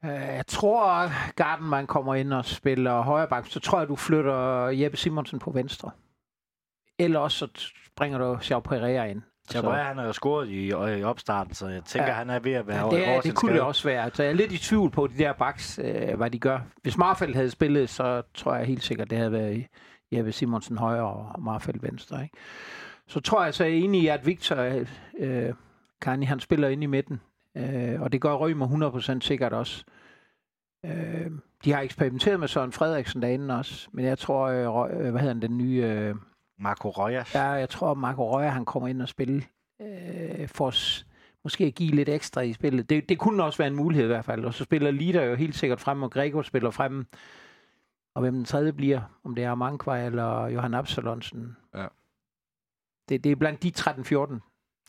Øh, 0.05 0.11
Jeg 0.11 0.47
tror, 0.47 1.11
Gardenman 1.35 1.87
kommer 1.87 2.15
ind 2.15 2.33
og 2.33 2.45
spiller 2.45 3.01
højre 3.01 3.29
bak. 3.29 3.47
Så 3.47 3.61
tror 3.61 3.79
jeg, 3.79 3.89
du 3.89 3.97
flytter 3.97 4.67
Jeppe 4.69 4.97
Simonsen 4.97 5.39
på 5.39 5.51
venstre. 5.51 5.91
Eller 6.99 7.21
også 7.21 7.39
så 7.39 7.71
springer 7.87 8.19
du 8.19 8.39
Jean 8.51 8.63
Pereira 8.63 9.05
ind. 9.05 9.23
Jabba, 9.55 9.71
han 9.71 9.99
har 9.99 10.05
jo 10.05 10.13
scoret 10.13 10.49
i, 10.49 10.67
i 10.99 11.03
opstarten, 11.03 11.55
så 11.55 11.69
jeg 11.69 11.85
tænker, 11.85 12.09
Ja. 12.09 12.15
han 12.15 12.31
er 12.31 12.39
ved 12.39 12.53
at 12.53 12.67
være 12.67 12.85
Ja, 12.87 12.97
det, 12.97 13.09
er, 13.09 13.21
det 13.21 13.35
kunne 13.35 13.53
det 13.53 13.61
også 13.61 13.89
være. 13.89 14.11
Så 14.15 14.23
jeg 14.23 14.31
er 14.31 14.35
lidt 14.37 14.53
i 14.53 14.59
tvivl 14.59 14.91
på 14.91 15.07
de 15.07 15.19
der 15.19 15.33
baks, 15.33 15.81
øh, 15.85 16.15
hvad 16.17 16.31
de 16.31 16.39
gør. 16.39 16.61
Hvis 16.83 16.99
Marfeldt 16.99 17.37
havde 17.37 17.51
spillet, 17.51 17.91
så 17.91 18.23
tror 18.35 18.55
jeg 18.55 18.67
helt 18.67 18.83
sikkert, 18.83 19.11
det 19.11 19.19
havde 19.19 19.33
været 19.33 19.67
Jeppe 20.13 20.33
Simonsen 20.33 20.79
højre 20.79 21.07
og 21.07 21.43
Marfeldt 21.43 21.83
venstre. 21.83 22.23
Ikke? 22.23 22.37
Så 23.09 23.21
tror 23.21 23.45
jeg 23.45 23.55
så 23.55 23.65
er 23.65 23.69
jeg 23.69 23.77
enig 23.77 24.03
i, 24.03 24.07
at 24.07 24.27
Victor 24.27 24.85
øh, 25.19 25.55
Kani, 26.01 26.25
han 26.25 26.41
spiller 26.41 26.69
ind 26.69 26.83
i 26.83 26.87
midten. 26.87 27.21
Øh, 27.57 28.01
og 28.01 28.13
det 28.13 28.21
gør 28.21 28.33
Rømer 28.33 28.91
100% 29.17 29.21
sikkert 29.21 29.53
også. 29.53 29.85
Øh, 30.85 31.31
de 31.65 31.73
har 31.73 31.81
eksperimenteret 31.81 32.41
med 32.41 32.49
Søren 32.49 32.73
Frederiksen 32.73 33.23
derinde 33.23 33.59
også, 33.59 33.89
men 33.93 34.05
jeg 34.05 34.19
tror, 34.19 34.47
øh, 34.47 34.91
øh, 34.91 35.11
hvad 35.11 35.21
hedder 35.21 35.35
han, 35.35 35.43
den 35.43 35.59
nye... 35.59 35.83
Øh, 35.85 36.15
Marco 36.59 36.89
Rojas. 36.91 37.35
Ja, 37.35 37.49
jeg 37.49 37.69
tror, 37.69 37.95
Marco 37.95 38.33
Røger, 38.33 38.51
han 38.51 38.65
kommer 38.65 38.89
ind 38.89 39.03
og 39.03 39.09
spille 39.09 39.43
øh, 39.83 40.49
for 40.49 40.67
os, 40.67 41.07
måske 41.45 41.65
at 41.65 41.75
give 41.75 41.95
lidt 41.95 42.09
ekstra 42.09 42.41
i 42.41 42.53
spillet. 42.53 42.91
Det, 42.91 43.09
det 43.09 43.19
kunne 43.19 43.45
også 43.45 43.59
være 43.59 43.69
en 43.69 43.77
mulighed 43.77 44.05
i 44.05 44.13
hvert 44.13 44.25
fald. 44.25 44.45
Og 44.45 44.55
så 44.55 44.65
spiller 44.65 44.91
Lider 44.91 45.23
jo 45.23 45.35
helt 45.35 45.55
sikkert 45.55 45.81
frem, 45.81 46.03
og 46.03 46.11
Gregor 46.11 46.43
spiller 46.43 46.71
frem. 46.71 47.07
Og 48.15 48.21
hvem 48.23 48.35
den 48.35 48.45
tredje 48.45 48.73
bliver, 48.73 49.01
om 49.25 49.35
det 49.35 49.45
er 49.45 49.55
Mankvej 49.55 50.07
eller 50.07 50.47
Johan 50.47 50.75
Absalonsen. 50.75 51.57
Ja. 51.75 51.87
Det, 53.09 53.25
det 53.25 53.33
er 53.33 53.37
blandt 53.37 53.63
de 53.63 53.73
13-14, 53.79 54.41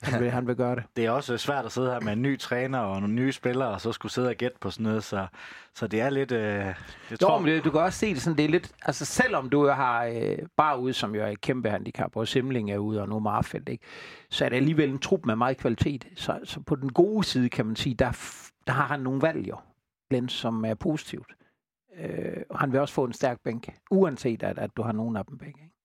han 0.02 0.22
vil, 0.22 0.32
han 0.32 0.48
vil 0.48 0.56
gøre 0.56 0.76
det. 0.76 0.84
Det 0.96 1.06
er 1.06 1.12
også 1.12 1.38
svært 1.38 1.66
at 1.66 1.72
sidde 1.72 1.92
her 1.92 2.00
med 2.00 2.14
en 2.14 2.22
ny 2.22 2.40
træner 2.40 2.80
og 2.80 3.02
nogle 3.02 3.16
nye 3.16 3.32
spillere, 3.32 3.70
og 3.70 3.82
så 3.82 3.92
skulle 3.92 4.12
sidde 4.12 4.30
og 4.30 4.36
gætte 4.36 4.58
på 4.62 4.70
sådan 4.70 4.84
noget, 4.84 5.04
så, 5.04 5.28
så 5.76 5.88
det 5.88 6.02
er 6.02 6.10
lidt... 6.10 6.32
Øh, 6.32 6.42
jeg 6.42 6.76
Jo, 7.12 7.18
tror, 7.18 7.40
men 7.40 7.48
det, 7.48 7.64
du 7.64 7.72
kan 7.72 7.82
også 7.82 8.00
se 8.00 8.14
det 8.14 8.22
sådan, 8.22 8.38
det 8.38 8.46
er 8.46 8.50
lidt, 8.50 8.72
altså 8.82 9.06
selvom 9.06 9.50
du 9.50 9.66
jo 9.66 9.74
har 9.74 10.06
øh, 10.06 10.38
bare 10.58 10.80
ude, 10.80 10.94
som 10.94 11.16
jo 11.16 11.22
er 11.22 11.28
et 11.28 11.42
kæmpe 11.42 11.70
handicap, 11.70 12.16
og 12.16 12.28
Simling 12.28 12.72
er 12.72 12.78
ude, 12.78 13.02
og 13.02 13.10
nu 13.10 13.20
Marfeldt, 13.20 13.70
ikke? 13.70 13.84
så 14.30 14.46
er 14.46 14.50
det 14.50 14.56
alligevel 14.56 14.90
en 14.90 15.00
trup 15.00 15.26
med 15.26 15.36
meget 15.36 15.58
kvalitet. 15.58 16.08
Så, 16.16 16.40
så 16.44 16.60
på 16.60 16.76
den 16.76 16.94
gode 16.94 17.24
side, 17.24 17.50
kan 17.50 17.66
man 17.66 17.76
sige, 17.76 17.96
der, 17.96 18.12
der 18.68 18.74
har 18.74 18.86
han 18.86 19.00
nogle 19.00 19.22
valg 19.22 19.50
jo, 19.50 19.58
Glenn, 20.10 20.30
som 20.30 20.66
er 20.66 20.74
positivt. 20.74 21.34
Øh, 22.00 22.42
og 22.50 22.60
han 22.60 22.72
vil 22.72 22.80
også 22.80 22.94
få 22.94 23.04
en 23.04 23.14
stærk 23.14 23.40
bænk, 23.44 23.70
uanset 23.92 24.44
at, 24.44 24.60
at 24.60 24.72
du 24.78 24.82
har 24.82 24.92
nogen 24.92 25.16
af 25.16 25.26
dem 25.26 25.38
begge. 25.38 25.64
Ikke? 25.64 25.79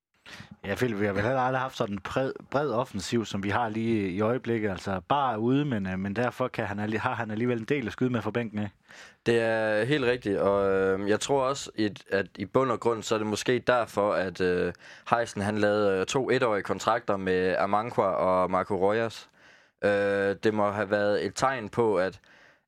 Jeg 0.64 0.76
Philip, 0.76 1.00
vi 1.00 1.06
har 1.06 1.12
vel 1.12 1.22
heller 1.22 1.40
aldrig 1.40 1.60
haft 1.60 1.76
sådan 1.76 1.94
en 1.94 2.00
bred, 2.00 2.32
bred 2.50 2.70
offensiv, 2.70 3.24
som 3.24 3.42
vi 3.42 3.50
har 3.50 3.68
lige 3.68 4.08
i 4.08 4.20
øjeblikket. 4.20 4.70
Altså 4.70 5.00
bare 5.08 5.38
ude, 5.38 5.64
men, 5.64 5.86
øh, 5.86 5.98
men 5.98 6.16
derfor 6.16 6.48
kan 6.48 6.66
han, 6.66 6.78
har 6.78 7.14
han 7.14 7.30
alligevel 7.30 7.58
en 7.58 7.64
del 7.64 7.86
at 7.86 7.92
skyde 7.92 8.10
med 8.10 8.22
fra 8.22 8.30
bænken 8.30 8.58
af. 8.58 8.70
Det 9.26 9.40
er 9.40 9.84
helt 9.84 10.04
rigtigt, 10.04 10.38
og 10.38 10.70
øh, 10.70 11.08
jeg 11.08 11.20
tror 11.20 11.42
også, 11.42 11.70
et, 11.74 12.04
at 12.10 12.26
i 12.38 12.44
bund 12.44 12.70
og 12.70 12.80
grund, 12.80 13.02
så 13.02 13.14
er 13.14 13.18
det 13.18 13.26
måske 13.26 13.58
derfor, 13.58 14.12
at 14.12 14.40
øh, 14.40 14.72
Heisen 15.10 15.42
han 15.42 15.58
lavede 15.58 16.00
øh, 16.00 16.06
to 16.06 16.30
etårige 16.30 16.62
kontrakter 16.62 17.16
med 17.16 17.56
Amankwa 17.58 18.04
og 18.04 18.50
Marco 18.50 18.76
Rojas. 18.76 19.28
Øh, 19.84 20.36
det 20.44 20.54
må 20.54 20.70
have 20.70 20.90
været 20.90 21.26
et 21.26 21.32
tegn 21.34 21.68
på, 21.68 21.96
at, 21.98 22.20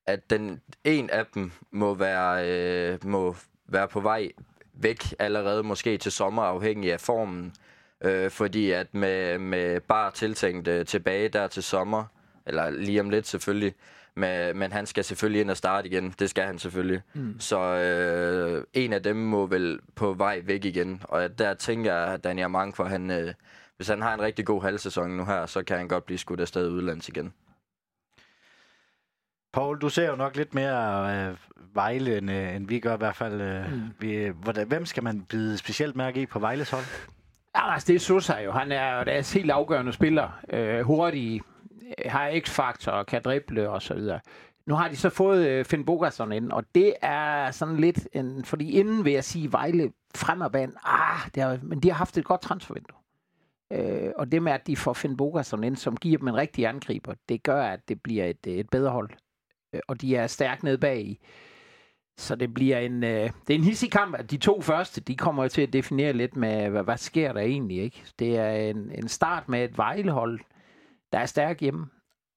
at 0.06 0.30
den 0.30 0.60
en 0.84 1.10
af 1.10 1.26
dem 1.34 1.52
må 1.70 1.94
være, 1.94 2.48
øh, 2.48 3.04
må 3.04 3.36
være 3.68 3.88
på 3.88 4.00
vej 4.00 4.30
væk 4.76 5.14
allerede 5.18 5.62
måske 5.62 5.98
til 5.98 6.12
sommer, 6.12 6.42
afhængig 6.42 6.92
af 6.92 7.00
formen. 7.00 7.52
Øh, 8.04 8.30
fordi 8.30 8.70
at 8.70 8.94
med, 8.94 9.38
med 9.38 9.80
bare 9.80 10.10
tiltænkt 10.10 10.68
øh, 10.68 10.86
tilbage 10.86 11.28
der 11.28 11.46
til 11.46 11.62
sommer, 11.62 12.04
eller 12.46 12.70
lige 12.70 13.00
om 13.00 13.10
lidt 13.10 13.26
selvfølgelig, 13.26 13.74
men, 14.14 14.58
men 14.58 14.72
han 14.72 14.86
skal 14.86 15.04
selvfølgelig 15.04 15.40
ind 15.40 15.50
og 15.50 15.56
starte 15.56 15.88
igen. 15.88 16.14
Det 16.18 16.30
skal 16.30 16.44
han 16.44 16.58
selvfølgelig. 16.58 17.02
Mm. 17.14 17.40
Så 17.40 17.58
øh, 17.60 18.64
en 18.72 18.92
af 18.92 19.02
dem 19.02 19.16
må 19.16 19.46
vel 19.46 19.80
på 19.94 20.12
vej 20.12 20.40
væk 20.44 20.64
igen. 20.64 21.02
Og 21.04 21.38
der 21.38 21.54
tænker 21.54 21.94
jeg, 21.94 22.14
at 22.14 22.24
Daniel 22.24 22.50
Mankva, 22.50 22.84
han, 22.84 23.10
øh, 23.10 23.34
hvis 23.76 23.88
han 23.88 24.02
har 24.02 24.14
en 24.14 24.20
rigtig 24.20 24.46
god 24.46 24.62
halvsæson 24.62 25.10
nu 25.10 25.24
her, 25.24 25.46
så 25.46 25.62
kan 25.62 25.76
han 25.76 25.88
godt 25.88 26.06
blive 26.06 26.18
skudt 26.18 26.40
afsted 26.40 26.68
udlands 26.68 27.08
igen. 27.08 27.32
Paul, 29.56 29.78
du 29.78 29.88
ser 29.88 30.10
jo 30.10 30.16
nok 30.16 30.36
lidt 30.36 30.54
mere 30.54 31.28
øh, 31.28 31.36
Vejle, 31.74 32.18
end, 32.18 32.30
øh, 32.30 32.56
end 32.56 32.68
vi 32.68 32.80
gør 32.80 32.94
i 32.94 32.96
hvert 32.96 33.16
fald. 33.16 33.40
Øh, 33.40 33.72
mm. 33.72 33.80
vi, 33.98 34.32
hvordan, 34.42 34.68
hvem 34.68 34.86
skal 34.86 35.04
man 35.04 35.22
bide 35.22 35.58
specielt 35.58 35.96
mærke 35.96 36.22
i 36.22 36.26
på 36.26 36.38
Vejles 36.38 36.70
hold? 36.70 36.84
Ja, 37.56 37.72
altså, 37.72 37.86
det 37.86 37.94
er 37.94 38.00
Sosa 38.00 38.38
jo. 38.38 38.52
Han 38.52 38.72
er 38.72 38.98
jo 38.98 39.04
deres 39.04 39.32
helt 39.32 39.50
afgørende 39.50 39.92
spiller. 39.92 40.40
Øh, 40.50 40.80
hurtig, 40.80 41.42
øh, 41.82 42.10
har 42.10 42.40
x-faktor, 42.40 43.02
kan 43.02 43.22
drible 43.22 43.70
og 43.70 43.82
så 43.82 43.94
videre. 43.94 44.20
Nu 44.66 44.74
har 44.74 44.88
de 44.88 44.96
så 44.96 45.10
fået 45.10 45.48
øh, 45.48 45.64
Finn 45.64 45.84
Bogason 45.84 46.32
ind, 46.32 46.52
og 46.52 46.64
det 46.74 46.94
er 47.02 47.50
sådan 47.50 47.76
lidt 47.76 48.08
en... 48.12 48.44
Fordi 48.44 48.70
inden 48.70 49.04
vil 49.04 49.12
jeg 49.12 49.24
sige, 49.24 49.52
Vejle 49.52 49.92
fremadbanen, 50.16 50.76
ah, 50.84 51.30
det 51.34 51.42
har, 51.42 51.58
men 51.62 51.80
de 51.80 51.88
har 51.88 51.96
haft 51.96 52.18
et 52.18 52.24
godt 52.24 52.40
transfervindue. 52.40 52.98
Øh, 53.72 54.12
og 54.16 54.32
det 54.32 54.42
med, 54.42 54.52
at 54.52 54.66
de 54.66 54.76
får 54.76 54.92
Finn 54.92 55.16
Bogason 55.16 55.64
ind, 55.64 55.76
som 55.76 55.96
giver 55.96 56.18
dem 56.18 56.28
en 56.28 56.36
rigtig 56.36 56.66
angriber, 56.66 57.14
det 57.28 57.42
gør, 57.42 57.62
at 57.62 57.88
det 57.88 58.02
bliver 58.02 58.24
et, 58.24 58.46
et 58.46 58.70
bedre 58.70 58.90
hold. 58.90 59.10
Øh, 59.76 59.80
og 59.88 60.00
de 60.00 60.16
er 60.16 60.26
stærkt 60.26 60.62
nede 60.62 60.78
bag 60.78 61.00
i. 61.00 61.20
Så 62.18 62.36
det 62.36 62.54
bliver 62.54 62.78
en, 62.78 63.04
øh, 63.04 63.30
det 63.46 63.54
er 63.54 63.58
en 63.58 63.64
hissig 63.64 63.92
kamp, 63.92 64.14
at 64.14 64.30
de 64.30 64.36
to 64.36 64.60
første, 64.60 65.00
de 65.00 65.16
kommer 65.16 65.48
til 65.48 65.62
at 65.62 65.72
definere 65.72 66.12
lidt 66.12 66.36
med, 66.36 66.68
hvad, 66.68 66.82
hvad 66.82 66.96
sker 66.96 67.32
der 67.32 67.40
egentlig, 67.40 67.78
ikke? 67.78 68.04
Det 68.18 68.36
er 68.36 68.50
en, 68.50 68.90
en 68.90 69.08
start 69.08 69.48
med 69.48 69.64
et 69.64 69.78
vejlehold, 69.78 70.40
der 71.12 71.18
er 71.18 71.26
stærk 71.26 71.60
hjemme, 71.60 71.86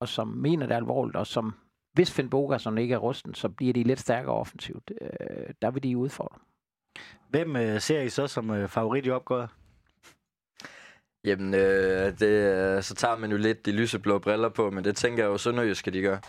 og 0.02 0.08
som 0.08 0.28
mener 0.28 0.65
det 0.65 0.75
alvorligt, 0.75 1.15
og 1.15 1.28
som, 1.28 1.54
hvis 1.93 2.12
Finn 2.12 2.30
Bogason 2.30 2.78
ikke 2.78 2.93
er 2.93 2.97
rusten, 2.97 3.34
så 3.34 3.49
bliver 3.49 3.73
de 3.73 3.84
lidt 3.84 3.99
stærkere 3.99 4.36
offensivt. 4.36 4.91
Øh, 5.02 5.54
der 5.62 5.71
vil 5.71 5.84
de 5.84 5.97
udfordre. 5.97 6.39
Hvem 7.30 7.56
øh, 7.56 7.82
ser 7.82 8.02
I 8.02 8.10
så 8.10 8.28
som 8.28 8.49
øh, 8.49 8.67
favorit 8.67 9.06
i 9.06 9.10
opgået? 9.10 9.49
Jamen, 11.23 11.54
øh, 11.54 12.19
det, 12.19 12.21
øh, 12.21 12.84
så 12.84 12.95
tager 12.95 13.17
man 13.17 13.32
jo 13.32 13.38
lidt 13.38 13.65
de 13.65 13.71
lyseblå 13.71 14.19
briller 14.19 14.49
på, 14.49 14.69
men 14.69 14.84
det 14.84 14.95
tænker 14.95 15.23
jeg 15.23 15.30
jo 15.30 15.38
Sønderjysk 15.38 15.80
skal 15.80 15.93
de 15.93 16.02
gøre. 16.02 16.19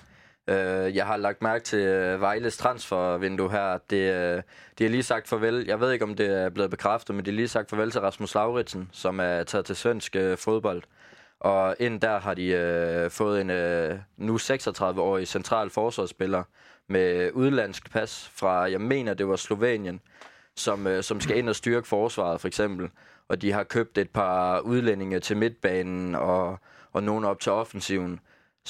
Øh, 0.51 0.97
jeg 0.97 1.07
har 1.07 1.17
lagt 1.17 1.43
mærke 1.43 1.65
til 1.65 1.79
øh, 1.79 2.21
Vejles 2.21 2.57
transfervindue 2.57 3.51
her. 3.51 3.79
Det, 3.91 4.15
øh, 4.15 4.43
de 4.79 4.85
har 4.85 4.91
lige 4.91 5.03
sagt 5.03 5.29
farvel. 5.29 5.65
Jeg 5.67 5.81
ved 5.81 5.93
ikke, 5.93 6.05
om 6.05 6.15
det 6.15 6.27
er 6.27 6.49
blevet 6.49 6.71
bekræftet, 6.71 7.15
men 7.15 7.25
de 7.25 7.31
har 7.31 7.37
lige 7.37 7.49
sagt 7.49 7.71
farvel 7.71 7.91
til 7.91 8.01
Rasmus 8.01 8.35
Lauritsen, 8.35 8.89
som 8.93 9.21
er 9.21 9.43
taget 9.43 9.67
til 9.67 9.77
svensk 9.77 10.17
øh, 10.17 10.39
fodbold. 10.39 10.83
Og 11.41 11.77
ind 11.79 12.01
der 12.01 12.21
har 12.21 12.35
de 12.35 12.47
øh, 12.47 13.11
fået 13.11 13.41
en 13.41 13.51
øh, 13.51 13.99
nu 14.17 14.37
36-årig 14.37 15.29
central 15.29 15.71
forsvarsspiller 15.71 16.43
med 16.89 17.31
udlandsk 17.33 17.93
pas 17.93 18.31
fra, 18.35 18.71
jeg 18.71 18.81
mener, 18.81 19.15
det 19.15 19.29
var 19.29 19.37
Slovenien, 19.37 20.01
som, 20.57 20.87
øh, 20.87 21.03
som 21.03 21.21
skal 21.21 21.37
ind 21.37 21.49
og 21.49 21.57
styrke 21.57 21.89
forsvaret, 21.89 22.41
for 22.41 22.49
eksempel. 22.49 22.91
Og 23.29 23.43
de 23.43 23.53
har 23.53 23.65
købt 23.65 23.99
et 23.99 24.11
par 24.11 24.61
udlændinge 24.61 25.21
til 25.21 25.37
midtbanen 25.37 26.15
og, 26.15 26.59
og 26.93 27.03
nogen 27.03 27.25
op 27.25 27.41
til 27.41 27.53
offensiven. 27.53 28.21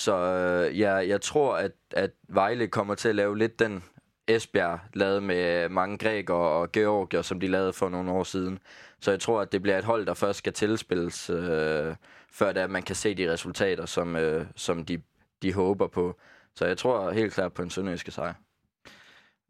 Så 0.01 0.17
øh, 0.17 0.79
jeg, 0.79 1.09
jeg 1.09 1.21
tror, 1.21 1.57
at, 1.57 1.73
at 1.91 2.11
Vejle 2.29 2.69
kommer 2.69 2.95
til 2.95 3.09
at 3.09 3.15
lave 3.15 3.39
lidt 3.39 3.59
den 3.59 3.83
Esbjerg 4.29 4.81
lavede 4.95 5.21
med 5.21 5.69
mange 5.69 5.99
grækere 5.99 6.37
og 6.37 6.73
georgier, 6.73 7.23
som 7.23 7.41
de 7.41 7.47
lavede 7.47 7.73
for 7.73 7.89
nogle 7.89 8.11
år 8.11 8.25
siden. 8.25 8.59
Så 9.01 9.11
jeg 9.11 9.21
tror, 9.21 9.41
at 9.41 9.53
det 9.53 9.63
bliver 9.63 9.79
et 9.79 9.85
hold, 9.85 10.07
der 10.07 10.15
først 10.15 10.39
skal 10.39 10.53
tilspilles, 10.53 11.31
øh, 11.31 11.95
før 12.33 12.53
det, 12.53 12.61
er, 12.61 12.65
at 12.65 12.71
man 12.71 12.83
kan 12.83 12.97
se 12.97 13.15
de 13.15 13.33
resultater, 13.33 13.87
som, 13.87 14.17
øh, 14.17 14.47
som 14.57 14.85
de, 14.85 15.03
de 15.43 15.53
håber 15.53 15.87
på. 15.87 16.17
Så 16.55 16.67
jeg 16.67 16.79
tror 16.79 17.11
helt 17.11 17.33
klart 17.33 17.53
på 17.53 17.63
en 17.63 17.71
sønderjyske 17.71 18.11
sejr. 18.11 18.35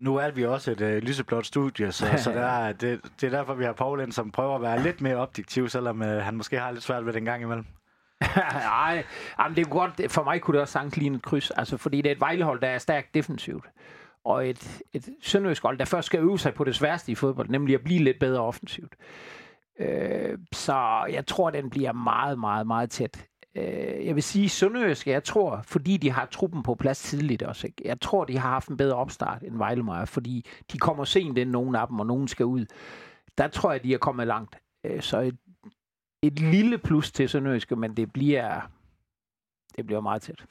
Nu 0.00 0.16
er 0.16 0.30
vi 0.30 0.44
også 0.44 0.70
et 0.70 0.80
øh, 0.80 1.02
lyseblåt 1.02 1.46
studie, 1.46 1.92
så, 1.92 2.06
så 2.16 2.30
der 2.40 2.46
er, 2.46 2.72
det, 2.72 3.00
det 3.20 3.26
er 3.26 3.30
derfor, 3.30 3.54
vi 3.54 3.64
har 3.64 3.72
Paul 3.72 4.00
ind, 4.00 4.12
som 4.12 4.30
prøver 4.30 4.54
at 4.54 4.62
være 4.62 4.82
lidt 4.82 5.00
mere 5.00 5.16
objektiv, 5.16 5.68
selvom 5.68 6.02
øh, 6.02 6.22
han 6.22 6.36
måske 6.36 6.58
har 6.58 6.70
lidt 6.70 6.84
svært 6.84 7.06
ved 7.06 7.12
den 7.12 7.24
gang 7.24 7.42
imellem. 7.42 7.66
Nej, 8.64 9.04
jamen 9.38 9.56
det 9.56 9.66
er 9.66 9.70
godt. 9.70 10.12
For 10.12 10.24
mig 10.24 10.40
kunne 10.40 10.52
det 10.52 10.60
også 10.60 10.72
sagtens 10.72 10.96
ligne 10.96 11.16
et 11.16 11.22
kryds. 11.22 11.50
Altså, 11.50 11.76
fordi 11.76 11.96
det 11.96 12.06
er 12.06 12.14
et 12.14 12.20
vejlehold, 12.20 12.60
der 12.60 12.68
er 12.68 12.78
stærkt 12.78 13.14
defensivt. 13.14 13.64
Og 14.24 14.48
et, 14.48 14.82
et 14.92 15.08
sønderjysk 15.22 15.62
hold, 15.62 15.78
der 15.78 15.84
først 15.84 16.06
skal 16.06 16.20
øve 16.20 16.38
sig 16.38 16.54
på 16.54 16.64
det 16.64 16.76
sværeste 16.76 17.12
i 17.12 17.14
fodbold, 17.14 17.48
nemlig 17.48 17.74
at 17.74 17.84
blive 17.84 18.04
lidt 18.04 18.18
bedre 18.18 18.40
offensivt. 18.40 18.94
Øh, 19.78 20.38
så 20.52 21.06
jeg 21.12 21.26
tror, 21.26 21.50
den 21.50 21.70
bliver 21.70 21.92
meget, 21.92 22.38
meget, 22.38 22.66
meget 22.66 22.90
tæt. 22.90 23.26
Øh, 23.54 24.06
jeg 24.06 24.14
vil 24.14 24.22
sige 24.22 24.48
Sønderjysk, 24.48 25.06
jeg 25.06 25.24
tror, 25.24 25.60
fordi 25.64 25.96
de 25.96 26.10
har 26.10 26.26
truppen 26.26 26.62
på 26.62 26.74
plads 26.74 27.02
tidligt 27.02 27.42
også. 27.42 27.66
Ikke? 27.66 27.82
Jeg 27.84 28.00
tror, 28.00 28.24
de 28.24 28.38
har 28.38 28.48
haft 28.48 28.68
en 28.68 28.76
bedre 28.76 28.96
opstart 28.96 29.42
end 29.42 29.56
Vejlemeier, 29.56 30.04
fordi 30.04 30.46
de 30.72 30.78
kommer 30.78 31.04
sent 31.04 31.38
ind, 31.38 31.50
nogen 31.50 31.74
af 31.74 31.88
dem, 31.88 32.00
og 32.00 32.06
nogen 32.06 32.28
skal 32.28 32.46
ud. 32.46 32.66
Der 33.38 33.48
tror 33.48 33.72
jeg, 33.72 33.84
de 33.84 33.94
er 33.94 33.98
kommet 33.98 34.26
langt. 34.26 34.58
Øh, 34.84 35.02
så 35.02 35.20
et, 35.20 35.36
et 36.22 36.40
lille 36.40 36.78
plus 36.78 37.12
til 37.12 37.28
Sønderjyske, 37.28 37.76
men 37.76 37.96
det 37.96 38.12
bliver, 38.12 38.70
det 39.76 39.86
bliver 39.86 40.00
meget 40.00 40.22
tæt. 40.22 40.44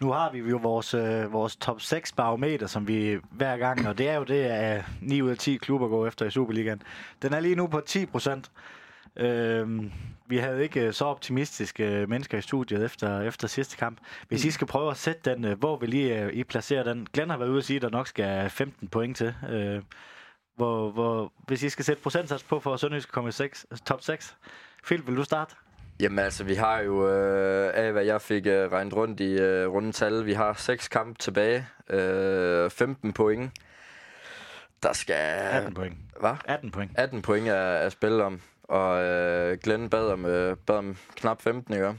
Nu 0.00 0.12
har 0.12 0.32
vi 0.32 0.38
jo 0.38 0.56
vores, 0.56 0.94
øh, 0.94 1.32
vores 1.32 1.56
top 1.56 1.80
6 1.80 2.12
barometer, 2.12 2.66
som 2.66 2.88
vi 2.88 3.18
hver 3.30 3.56
gang, 3.56 3.88
og 3.88 3.98
det 3.98 4.08
er 4.08 4.14
jo 4.14 4.24
det, 4.24 4.44
at 4.44 4.84
9 5.02 5.22
ud 5.22 5.30
af 5.30 5.38
10 5.38 5.56
klubber 5.56 5.88
går 5.88 6.06
efter 6.06 6.26
i 6.26 6.30
Superligaen. 6.30 6.82
Den 7.22 7.32
er 7.32 7.40
lige 7.40 7.54
nu 7.54 7.66
på 7.66 7.80
10 7.80 8.06
procent. 8.06 8.50
Øh, 9.16 9.84
vi 10.26 10.38
havde 10.38 10.62
ikke 10.62 10.80
øh, 10.80 10.92
så 10.92 11.04
optimistiske 11.04 11.84
øh, 11.84 12.08
mennesker 12.08 12.38
i 12.38 12.42
studiet 12.42 12.84
efter, 12.84 13.20
efter 13.20 13.48
sidste 13.48 13.76
kamp. 13.76 13.98
Hvis 14.28 14.44
mm. 14.44 14.48
I 14.48 14.50
skal 14.50 14.66
prøve 14.66 14.90
at 14.90 14.96
sætte 14.96 15.30
den, 15.30 15.44
øh, 15.44 15.58
hvor 15.58 15.76
vil 15.76 15.96
øh, 15.96 16.32
I, 16.32 16.40
I 16.40 16.44
placere 16.44 16.84
den? 16.84 17.06
Glenn 17.12 17.30
har 17.30 17.36
været 17.36 17.48
ude 17.48 17.58
at 17.58 17.64
sige, 17.64 17.76
at 17.76 17.82
der 17.82 17.90
nok 17.90 18.08
skal 18.08 18.50
15 18.50 18.88
point 18.88 19.16
til. 19.16 19.34
Øh, 19.50 19.82
hvor, 20.56 20.90
hvor, 20.90 21.32
hvis 21.46 21.62
I 21.62 21.68
skal 21.68 21.84
sætte 21.84 22.02
procentsats 22.02 22.42
på 22.42 22.60
for 22.60 22.74
at 22.74 22.80
Sønderjysk 22.80 23.12
komme 23.12 23.28
i 23.28 23.32
6, 23.32 23.66
top 23.86 24.02
6. 24.02 24.36
Phil, 24.84 25.06
vil 25.06 25.16
du 25.16 25.24
starte? 25.24 25.54
Jamen 26.00 26.18
altså, 26.18 26.44
vi 26.44 26.54
har 26.54 26.80
jo, 26.80 27.08
øh, 27.08 27.70
af 27.74 27.92
hvad 27.92 28.04
jeg 28.04 28.20
fik 28.20 28.46
øh, 28.46 28.72
regnet 28.72 28.94
rundt 28.96 29.20
i 29.20 29.32
øh, 29.32 29.68
rundetal, 29.68 30.26
vi 30.26 30.32
har 30.32 30.52
seks 30.52 30.88
kampe 30.88 31.18
tilbage, 31.18 31.66
øh, 31.90 32.70
15 32.70 33.12
point. 33.12 33.52
Der 34.82 34.92
skal... 34.92 35.14
18 35.14 35.74
point. 35.74 35.96
Hvad? 36.20 36.34
18 36.44 36.70
point. 36.70 36.90
18 36.94 37.22
point 37.22 37.48
er 37.48 37.72
at 37.72 37.92
spille 37.92 38.24
om, 38.24 38.40
og 38.62 39.02
øh, 39.02 39.58
Glenn 39.62 39.90
bad 39.90 40.10
om, 40.10 40.24
øh, 40.26 40.56
bad 40.56 40.76
om 40.76 40.96
knap 41.16 41.42
15, 41.42 41.74
ikke? 41.74 41.94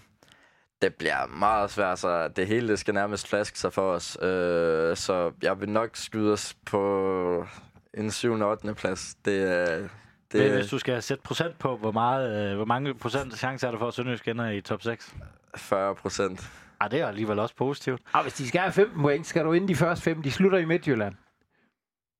Det 0.82 0.96
bliver 0.96 1.28
meget 1.28 1.72
svært, 1.72 2.00
så 2.00 2.28
det 2.28 2.48
hele 2.48 2.68
det 2.68 2.80
skal 2.80 2.94
nærmest 2.94 3.28
flaske 3.28 3.60
sig 3.60 3.74
for 3.74 3.92
os. 3.92 4.18
Øh, 4.22 4.98
så 4.98 5.32
jeg 5.42 5.62
vil 5.62 5.70
nok 5.70 5.90
skyde 5.94 6.34
os 6.34 6.56
på 6.66 7.46
en 7.94 8.12
7. 8.12 8.34
og 8.34 8.50
8. 8.50 8.74
plads. 8.74 9.16
Det, 9.26 9.44
er... 9.44 9.88
Det, 10.32 10.42
Men 10.42 10.52
hvis 10.52 10.70
du 10.70 10.80
skal 10.80 11.02
sætte 11.02 11.24
procent 11.24 11.60
på, 11.60 11.78
hvor, 11.78 11.92
meget, 11.92 12.52
øh, 12.52 12.56
hvor 12.56 12.66
mange 12.66 12.94
procent 12.94 13.38
chance 13.38 13.68
er 13.68 13.72
der 13.72 13.78
for, 13.78 13.88
at 13.88 13.94
Sønderjysk 13.94 14.28
ender 14.28 14.50
i 14.50 14.62
top 14.62 14.82
6? 14.82 15.16
40 15.56 15.96
procent. 15.96 16.52
Ah, 16.80 16.92
det 16.92 17.00
er 17.00 17.08
alligevel 17.08 17.40
også 17.40 17.56
positivt. 17.56 18.02
Ah, 18.14 18.24
hvis 18.24 18.34
de 18.34 18.48
skal 18.48 18.62
have 18.62 18.72
15 18.72 19.02
point, 19.02 19.28
skal 19.28 19.46
du 19.46 19.54
ind 19.54 19.68
de 19.68 19.76
første 19.76 20.04
fem. 20.04 20.22
De 20.22 20.32
slutter 20.32 20.58
i 20.58 20.66
Midtjylland. 20.66 21.16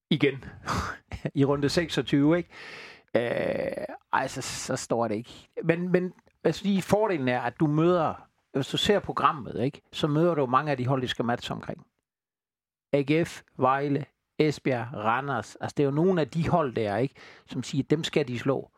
Igen. 0.10 0.44
I 1.36 1.46
runde 1.46 1.70
26, 1.70 2.38
ikke? 2.38 2.50
Øh, 3.16 3.86
ej, 4.14 4.28
så, 4.28 4.42
så 4.42 4.76
står 4.76 5.08
det 5.08 5.16
ikke. 5.16 5.50
Men, 5.64 5.92
men 5.92 6.14
altså, 6.44 6.64
lige 6.64 6.82
fordelen 6.82 7.28
er, 7.28 7.42
at 7.42 7.60
du 7.60 7.68
møder, 7.68 8.28
hvis 8.54 8.68
du 8.68 8.78
ser 8.78 9.00
programmet, 9.00 9.64
ikke, 9.64 9.82
så 9.92 10.08
møder 10.08 10.36
du 10.36 10.46
mange 10.46 10.72
af 10.72 10.78
de 10.78 10.88
hold, 10.88 11.02
de 11.02 11.08
skal 11.08 11.26
matche 11.26 11.54
omkring. 11.54 11.86
AGF, 12.94 13.42
Vejle, 13.58 14.06
Esbjerg, 14.48 14.88
Randers. 14.94 15.56
Altså, 15.56 15.74
det 15.78 15.84
er 15.84 15.88
jo 15.88 15.92
nogle 15.92 16.22
af 16.22 16.28
de 16.30 16.50
hold 16.50 16.76
der, 16.76 16.98
ikke, 16.98 17.16
som 17.46 17.64
siger, 17.64 17.84
dem 17.90 18.04
skal 18.04 18.28
de 18.28 18.40
slå. 18.40 18.72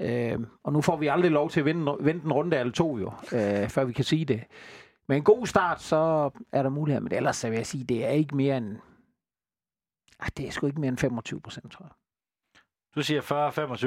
Øh, 0.00 0.38
og 0.64 0.72
nu 0.72 0.80
får 0.80 0.96
vi 0.96 1.06
aldrig 1.06 1.30
lov 1.30 1.50
til 1.50 1.60
at 1.60 1.66
vente, 1.66 1.92
vente 2.00 2.24
en 2.24 2.32
runde 2.32 2.56
eller 2.56 2.72
to, 2.72 2.98
jo, 2.98 3.12
øh, 3.32 3.68
før 3.68 3.84
vi 3.84 3.92
kan 3.92 4.04
sige 4.04 4.24
det. 4.24 4.44
Med 5.08 5.16
en 5.16 5.24
god 5.24 5.46
start, 5.46 5.82
så 5.82 6.30
er 6.52 6.62
der 6.62 6.70
mulighed. 6.70 7.00
Men 7.00 7.12
ellers 7.12 7.36
så 7.36 7.48
vil 7.48 7.56
jeg 7.56 7.66
sige, 7.66 7.84
det 7.84 8.04
er 8.04 8.10
ikke 8.10 8.36
mere 8.36 8.56
end... 8.56 8.76
Ej, 10.20 10.28
det 10.36 10.46
er 10.46 10.50
sgu 10.50 10.66
ikke 10.66 10.80
mere 10.80 10.88
end 10.88 10.98
25 10.98 11.40
procent, 11.40 11.72
tror 11.72 11.84
jeg. 11.84 11.92
Du 12.94 13.02
siger 13.02 13.20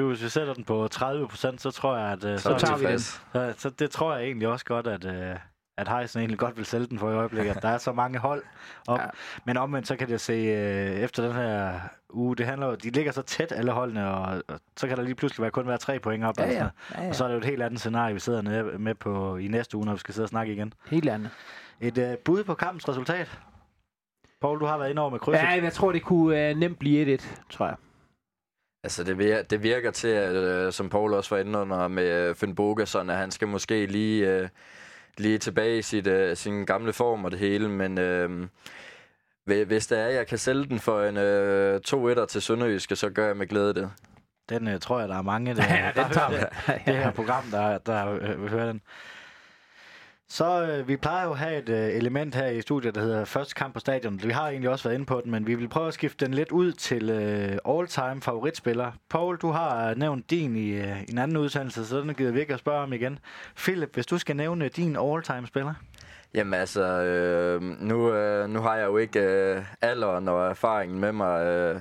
Hvis 0.00 0.22
vi 0.22 0.28
sætter 0.28 0.54
den 0.54 0.64
på 0.64 0.88
30 0.88 1.28
procent, 1.28 1.60
så 1.60 1.70
tror 1.70 1.96
jeg, 1.96 2.12
at... 2.12 2.24
Øh, 2.24 2.38
så, 2.38 2.58
så 2.58 2.66
tager 2.66 2.78
vi 2.78 2.86
den. 2.86 2.98
Så, 2.98 3.54
så 3.56 3.70
det 3.70 3.90
tror 3.90 4.14
jeg 4.14 4.24
egentlig 4.24 4.48
også 4.48 4.64
godt, 4.64 4.86
at... 4.86 5.04
Øh, 5.04 5.36
at 5.76 5.88
Heisen 5.88 6.20
egentlig 6.20 6.38
godt 6.38 6.56
vil 6.56 6.64
sælge 6.66 6.86
den 6.86 6.98
for 6.98 7.10
i 7.10 7.14
øjeblikket. 7.14 7.62
der 7.62 7.68
er 7.68 7.78
så 7.78 7.92
mange 7.92 8.18
hold 8.18 8.42
op. 8.88 8.98
Ja. 9.04 9.06
Men 9.44 9.56
omvendt, 9.56 9.88
så 9.88 9.96
kan 9.96 10.08
det 10.08 10.20
se, 10.20 10.32
øh, 10.32 11.00
efter 11.00 11.22
den 11.22 11.32
her 11.32 11.80
uge, 12.10 12.36
det 12.36 12.46
handler 12.46 12.74
de 12.76 12.90
ligger 12.90 13.12
så 13.12 13.22
tæt 13.22 13.52
alle 13.52 13.72
holdene, 13.72 14.10
og, 14.10 14.42
og 14.48 14.60
så 14.76 14.88
kan 14.88 14.96
der 14.96 15.02
lige 15.02 15.14
pludselig 15.14 15.42
være, 15.42 15.50
kun 15.50 15.68
være 15.68 15.78
tre 15.78 15.98
point 15.98 16.24
op. 16.24 16.38
Ja, 16.38 16.50
ja. 16.50 16.52
Ja, 16.54 17.02
ja. 17.02 17.08
Og 17.08 17.14
så 17.14 17.24
er 17.24 17.28
det 17.28 17.34
jo 17.34 17.38
et 17.38 17.44
helt 17.44 17.62
andet 17.62 17.80
scenarie, 17.80 18.14
vi 18.14 18.20
sidder 18.20 18.42
med, 18.42 18.78
med 18.78 18.94
på 18.94 19.36
i 19.36 19.48
næste 19.48 19.76
uge, 19.76 19.86
når 19.86 19.92
vi 19.92 19.98
skal 19.98 20.14
sidde 20.14 20.24
og 20.24 20.28
snakke 20.28 20.52
igen. 20.52 20.72
Helt 20.90 21.08
andet. 21.08 21.30
Et 21.80 21.98
øh, 21.98 22.18
bud 22.18 22.44
på 22.44 22.54
kampens 22.54 22.88
resultat. 22.88 23.38
Poul, 24.40 24.60
du 24.60 24.64
har 24.66 24.78
været 24.78 24.90
inde 24.90 25.02
over 25.02 25.10
med 25.10 25.18
krydset. 25.18 25.42
Ja, 25.42 25.62
jeg 25.62 25.72
tror, 25.72 25.92
det 25.92 26.02
kunne 26.02 26.48
øh, 26.48 26.56
nemt 26.56 26.78
blive 26.78 27.18
1-1, 27.18 27.48
tror 27.50 27.66
jeg. 27.66 27.76
Altså, 28.84 29.04
det 29.04 29.18
virker, 29.18 29.42
det 29.42 29.62
virker 29.62 29.90
til, 29.90 30.08
at, 30.08 30.34
øh, 30.34 30.72
som 30.72 30.88
Paul 30.88 31.14
også 31.14 31.34
var 31.34 31.40
inde 31.42 31.58
under 31.58 31.88
med 31.88 32.28
øh, 32.28 32.34
Finn 32.34 32.54
Bogerson, 32.54 33.10
at 33.10 33.16
han 33.16 33.30
skal 33.30 33.48
måske 33.48 33.86
lige... 33.86 34.30
Øh, 34.30 34.48
lige 35.18 35.38
tilbage 35.38 35.78
i 35.78 35.82
sit, 35.82 36.06
øh, 36.06 36.36
sin 36.36 36.66
gamle 36.66 36.92
form 36.92 37.24
og 37.24 37.30
det 37.30 37.38
hele, 37.38 37.68
men 37.68 37.98
øh, 37.98 38.48
hvis 39.44 39.86
det 39.86 39.98
er, 39.98 40.06
at 40.06 40.14
jeg 40.14 40.26
kan 40.26 40.38
sælge 40.38 40.64
den 40.64 40.78
for 40.78 41.02
en 41.02 41.16
øh, 41.16 41.80
2-1'er 41.88 42.26
til 42.26 42.42
Sønderjyske, 42.42 42.96
så 42.96 43.10
gør 43.10 43.26
jeg 43.26 43.36
med 43.36 43.46
glæde 43.46 43.74
det. 43.74 43.90
Den 44.48 44.68
øh, 44.68 44.80
tror 44.80 45.00
jeg, 45.00 45.08
der 45.08 45.16
er 45.18 45.22
mange, 45.22 45.54
der, 45.54 45.62
ja, 45.74 45.92
der, 45.94 46.08
der 46.08 46.30
hører 46.30 46.48
det, 46.66 46.86
det 46.86 46.96
her 46.96 47.10
program, 47.10 47.44
der, 47.50 47.78
der 47.78 48.18
øh, 48.20 48.42
vil 48.42 48.50
høre 48.50 48.68
den. 48.68 48.80
Så 50.34 50.62
øh, 50.62 50.88
vi 50.88 50.96
plejer 50.96 51.24
jo 51.24 51.32
at 51.32 51.38
have 51.38 51.58
et 51.58 51.68
øh, 51.68 51.96
element 51.96 52.34
her 52.34 52.46
i 52.46 52.60
studiet, 52.60 52.94
der 52.94 53.00
hedder 53.00 53.24
første 53.24 53.54
kamp 53.54 53.74
på 53.74 53.80
stadion. 53.80 54.20
Vi 54.22 54.30
har 54.30 54.48
egentlig 54.48 54.70
også 54.70 54.84
været 54.84 54.94
inde 54.94 55.06
på 55.06 55.20
den, 55.24 55.30
men 55.30 55.46
vi 55.46 55.54
vil 55.54 55.68
prøve 55.68 55.88
at 55.88 55.94
skifte 55.94 56.24
den 56.24 56.34
lidt 56.34 56.50
ud 56.50 56.72
til 56.72 57.10
øh, 57.10 57.58
all-time 57.68 58.20
favoritspiller. 58.20 58.92
Paul, 59.10 59.36
du 59.36 59.50
har 59.50 59.90
øh, 59.90 59.96
nævnt 59.96 60.30
din 60.30 60.56
i, 60.56 60.70
øh, 60.70 61.02
en 61.08 61.18
anden 61.18 61.36
udsendelse, 61.36 61.86
så 61.86 62.00
den 62.00 62.14
gider 62.14 62.32
vi 62.32 62.40
ikke 62.40 62.54
at 62.54 62.60
spørge 62.60 62.82
om 62.82 62.92
igen. 62.92 63.18
Philip, 63.56 63.94
hvis 63.94 64.06
du 64.06 64.18
skal 64.18 64.36
nævne 64.36 64.68
din 64.68 64.96
all-time 64.96 65.46
spiller? 65.46 65.74
Jamen 66.34 66.54
altså, 66.54 66.82
øh, 66.82 67.62
nu, 67.62 68.12
øh, 68.12 68.48
nu 68.48 68.60
har 68.60 68.76
jeg 68.76 68.86
jo 68.86 68.96
ikke 68.96 69.20
øh, 69.20 69.62
alderen 69.80 70.28
og 70.28 70.46
erfaringen 70.46 71.00
med 71.00 71.12
mig, 71.12 71.44
øh, 71.44 71.80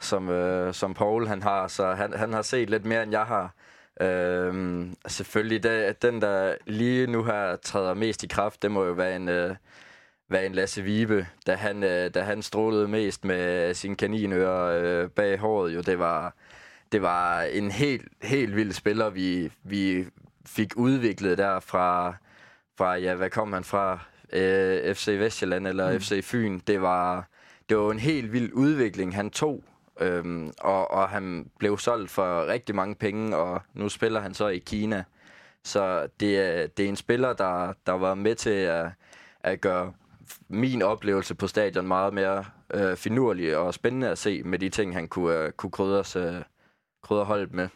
som, 0.00 0.28
øh, 0.28 0.74
som 0.74 0.94
Paul 0.94 1.26
han 1.26 1.42
har, 1.42 1.68
så 1.68 1.92
han, 1.92 2.12
han 2.12 2.32
har 2.32 2.42
set 2.42 2.70
lidt 2.70 2.84
mere, 2.84 3.02
end 3.02 3.12
jeg 3.12 3.24
har. 3.24 3.54
Øhm, 4.00 4.94
selvfølgelig, 5.06 5.62
det, 5.62 6.02
den 6.02 6.22
der 6.22 6.54
lige 6.66 7.06
nu 7.06 7.24
her 7.24 7.56
træder 7.56 7.94
mest 7.94 8.22
i 8.22 8.26
kraft, 8.26 8.62
det 8.62 8.70
må 8.70 8.84
jo 8.84 8.92
være 8.92 9.16
en, 9.16 9.28
øh, 9.28 9.56
være 10.28 10.46
en 10.46 10.54
Lasse 10.54 10.82
Vibe, 10.82 11.26
da 11.46 11.54
han, 11.54 11.82
øh, 11.82 12.10
da 12.14 12.22
han 12.22 12.42
strålede 12.42 12.88
mest 12.88 13.24
med 13.24 13.74
sin 13.74 13.96
kaninører 13.96 14.82
øh, 14.82 15.10
bag 15.10 15.38
håret. 15.38 15.74
Jo, 15.74 15.80
det 15.80 15.98
var, 15.98 16.34
det 16.92 17.02
var 17.02 17.42
en 17.42 17.70
helt, 17.70 18.08
helt 18.22 18.56
vild 18.56 18.72
spiller, 18.72 19.10
vi, 19.10 19.52
vi 19.62 20.04
fik 20.46 20.76
udviklet 20.76 21.38
der 21.38 21.60
fra, 21.60 22.14
fra, 22.78 22.94
ja, 22.94 23.14
hvad 23.14 23.30
kom 23.30 23.52
han 23.52 23.64
fra? 23.64 23.98
Øh, 24.32 24.94
FC 24.94 25.08
Vestjylland 25.08 25.66
eller 25.66 25.92
mm. 25.92 26.00
FC 26.00 26.24
Fyn. 26.24 26.60
Det 26.66 26.82
var, 26.82 27.28
det 27.68 27.76
var 27.76 27.90
en 27.90 27.98
helt 27.98 28.32
vild 28.32 28.52
udvikling, 28.52 29.14
han 29.14 29.30
tog 29.30 29.64
Øhm, 30.00 30.52
og, 30.60 30.90
og 30.90 31.08
han 31.08 31.50
blev 31.58 31.78
solgt 31.78 32.10
for 32.10 32.46
rigtig 32.46 32.74
mange 32.74 32.94
penge, 32.94 33.36
og 33.36 33.62
nu 33.74 33.88
spiller 33.88 34.20
han 34.20 34.34
så 34.34 34.48
i 34.48 34.58
Kina. 34.58 35.04
Så 35.64 36.08
det 36.20 36.38
er, 36.38 36.66
det 36.66 36.84
er 36.84 36.88
en 36.88 36.96
spiller, 36.96 37.32
der, 37.32 37.72
der 37.86 37.92
var 37.92 38.14
med 38.14 38.34
til 38.34 38.50
at, 38.50 38.86
at 39.40 39.60
gøre 39.60 39.92
min 40.48 40.82
oplevelse 40.82 41.34
på 41.34 41.46
stadion 41.46 41.86
meget 41.86 42.14
mere 42.14 42.44
øh, 42.74 42.96
finurlig 42.96 43.56
og 43.56 43.74
spændende 43.74 44.08
at 44.08 44.18
se 44.18 44.42
med 44.42 44.58
de 44.58 44.68
ting, 44.68 44.94
han 44.94 45.08
kunne, 45.08 45.38
øh, 45.38 45.52
kunne 45.52 45.70
krydre, 45.70 46.20
øh, 46.20 46.42
krydre 47.02 47.24
holdet 47.24 47.52
med. 47.52 47.68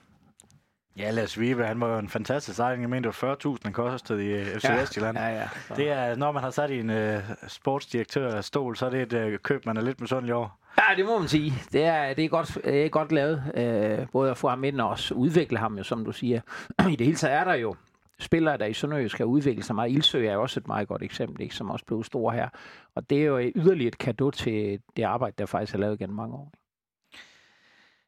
Ja, 0.97 1.11
Lars 1.11 1.41
Vive, 1.41 1.67
han 1.67 1.81
var 1.81 1.93
jo 1.93 1.99
en 1.99 2.09
fantastisk 2.09 2.57
sejling. 2.57 2.83
Jeg 2.83 2.91
mener, 2.91 3.11
det 3.11 3.23
var 3.23 3.35
40.000, 3.35 3.59
han 3.63 3.73
kostede 3.73 4.41
i 4.41 4.45
FC 4.45 4.65
ja, 4.65 4.81
Vestjylland. 4.81 5.19
Ja, 5.19 5.29
ja, 5.29 5.49
det 5.77 5.91
er, 5.91 6.17
når 6.17 6.33
man 6.33 6.43
har 6.43 6.51
sat 6.51 6.71
i 6.71 6.79
en 6.79 6.91
uh, 6.91 7.23
sportsdirektør 7.49 8.41
stol, 8.41 8.77
så 8.77 8.87
er 8.87 8.91
det 8.91 9.13
et 9.13 9.33
uh, 9.33 9.39
køb, 9.39 9.67
man 9.67 9.77
er 9.77 9.81
lidt 9.81 10.01
misundelig 10.01 10.35
over. 10.35 10.59
Ja, 10.79 10.97
det 10.97 11.07
må 11.07 11.19
man 11.19 11.29
sige. 11.29 11.53
Det 11.73 11.85
er, 11.85 12.15
det 12.15 12.25
er, 12.25 12.29
godt, 12.29 12.59
det 12.65 12.85
er 12.85 12.89
godt 12.89 13.13
lavet. 13.13 13.43
øh, 13.55 14.07
både 14.13 14.31
at 14.31 14.37
få 14.37 14.49
ham 14.49 14.65
ind 14.65 14.81
og 14.81 14.89
også 14.89 15.15
udvikle 15.15 15.59
ham, 15.59 15.77
jo, 15.79 15.83
som 15.83 16.05
du 16.05 16.13
siger. 16.13 16.41
I 16.93 16.97
det 16.97 17.07
hele 17.07 17.17
taget 17.17 17.35
er 17.35 17.45
der 17.45 17.55
jo 17.55 17.75
spillere, 18.21 18.59
der 18.59 18.67
i 18.67 18.73
Sønderjysk 18.73 19.15
skal 19.15 19.27
udvikle 19.27 19.63
sig 19.63 19.75
meget. 19.75 19.93
Ildsø 19.93 20.27
er 20.27 20.37
også 20.37 20.61
et 20.61 20.67
meget 20.67 20.89
godt 20.89 21.03
eksempel, 21.03 21.43
ikke, 21.43 21.55
som 21.55 21.71
også 21.71 21.85
blev 21.85 22.05
stor 22.05 22.31
her. 22.31 22.49
Og 22.95 23.11
det 23.11 23.19
er 23.19 23.25
jo 23.25 23.39
yderligere 23.39 23.89
et 23.89 23.99
kado 23.99 24.31
til 24.31 24.81
det 24.97 25.03
arbejde, 25.03 25.35
der 25.39 25.47
faktisk 25.47 25.75
er 25.75 25.79
lavet 25.79 25.99
gennem 25.99 26.17
mange 26.17 26.35
år. 26.35 26.53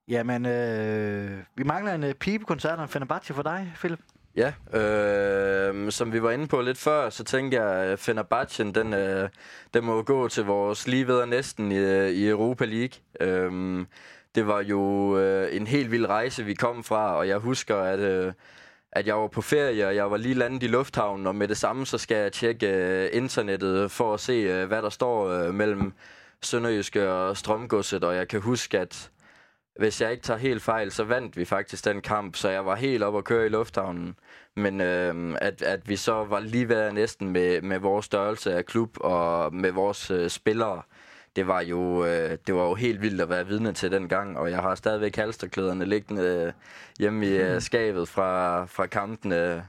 Jamen, 0.09 0.47
øh, 0.47 1.45
vi 1.57 1.63
mangler 1.63 1.95
en 1.95 2.05
uh, 2.05 2.11
pibekoncert 2.11 2.79
og 2.79 2.83
en 2.83 2.89
Fenerbahce 2.89 3.35
for 3.35 3.43
dig, 3.43 3.73
Philip. 3.75 4.01
Ja, 4.37 4.53
øh, 4.79 5.93
som 5.93 6.13
vi 6.13 6.23
var 6.23 6.31
inde 6.31 6.47
på 6.47 6.61
lidt 6.61 6.79
før, 6.79 7.11
så 7.11 7.25
tænker 7.25 7.63
jeg, 7.63 7.93
at 7.93 7.99
Fenerbahce, 7.99 8.73
den, 8.73 8.95
øh, 8.95 9.29
den 9.75 9.85
må 9.85 10.03
gå 10.03 10.29
til 10.29 10.45
vores 10.45 10.87
lige 10.89 11.07
ved 11.07 11.27
næsten 11.27 11.73
i, 11.73 12.09
i 12.09 12.29
Europa 12.29 12.65
League. 12.65 12.99
Øh, 13.21 13.87
det 14.35 14.47
var 14.47 14.63
jo 14.63 15.19
øh, 15.19 15.57
en 15.57 15.67
helt 15.67 15.91
vild 15.91 16.07
rejse, 16.07 16.45
vi 16.45 16.55
kom 16.55 16.85
fra, 16.85 17.15
og 17.15 17.29
jeg 17.29 17.39
husker, 17.39 17.77
at, 17.77 17.99
øh, 17.99 18.33
at 18.93 19.07
jeg 19.07 19.17
var 19.17 19.27
på 19.27 19.43
ferie, 19.43 19.87
og 19.87 19.97
jeg 19.97 20.11
var 20.11 20.17
lige 20.17 20.35
landet 20.35 20.63
i 20.63 20.67
lufthavnen, 20.67 21.27
og 21.27 21.35
med 21.35 21.49
det 21.49 21.57
samme, 21.57 21.87
så 21.87 21.99
skal 21.99 22.17
jeg 22.17 22.33
tjekke 22.33 22.67
øh, 22.67 23.09
internettet 23.13 23.91
for 23.91 24.15
at 24.15 24.21
se, 24.21 24.33
øh, 24.33 24.67
hvad 24.69 24.83
der 24.83 24.91
står 24.91 25.29
øh, 25.29 25.55
mellem 25.55 25.93
Sønderjyske 26.43 27.13
og 27.13 27.37
Strømgodset, 27.37 28.05
og 28.05 28.17
jeg 28.17 28.29
kan 28.29 28.41
huske, 28.41 28.79
at 28.79 29.11
hvis 29.79 30.01
jeg 30.01 30.11
ikke 30.11 30.23
tager 30.23 30.39
helt 30.39 30.63
fejl, 30.63 30.91
så 30.91 31.05
vandt 31.05 31.37
vi 31.37 31.45
faktisk 31.45 31.85
den 31.85 32.01
kamp, 32.01 32.37
så 32.37 32.49
jeg 32.49 32.67
var 32.67 32.75
helt 32.75 33.03
op 33.03 33.17
at 33.17 33.25
køre 33.25 33.47
i 33.47 33.49
lufthavnen. 33.49 34.17
Men 34.57 34.81
øh, 34.81 35.37
at, 35.41 35.63
at 35.63 35.89
vi 35.89 35.97
så 35.97 36.25
var 36.25 36.41
lige 36.41 36.69
ved 36.69 36.93
næsten 36.93 37.31
med, 37.31 37.63
med 37.63 37.79
vores 37.79 38.07
størrelse 38.07 38.55
af 38.55 38.67
klub 38.67 38.97
og 39.01 39.55
med 39.55 39.71
vores 39.71 40.11
øh, 40.11 40.31
spillere, 40.31 40.83
det 41.37 41.47
var 41.47 41.61
jo 41.61 42.05
øh, 42.05 42.39
det 42.47 42.55
var 42.55 42.65
jo 42.65 42.75
helt 42.75 43.03
vildt 43.03 43.21
at 43.21 43.29
være 43.29 43.47
vidne 43.47 43.73
til 43.73 43.93
den 43.93 44.09
gang, 44.09 44.39
og 44.39 44.51
jeg 44.51 44.59
har 44.59 44.75
stadigvæk 44.75 45.17
halsterklæderne 45.17 45.85
liggende 45.85 46.23
øh, 46.23 46.53
hjemme 46.99 47.27
i 47.27 47.37
øh, 47.37 47.61
skabet 47.61 48.09
fra, 48.09 48.65
fra 48.65 48.87
kampene. 48.87 49.67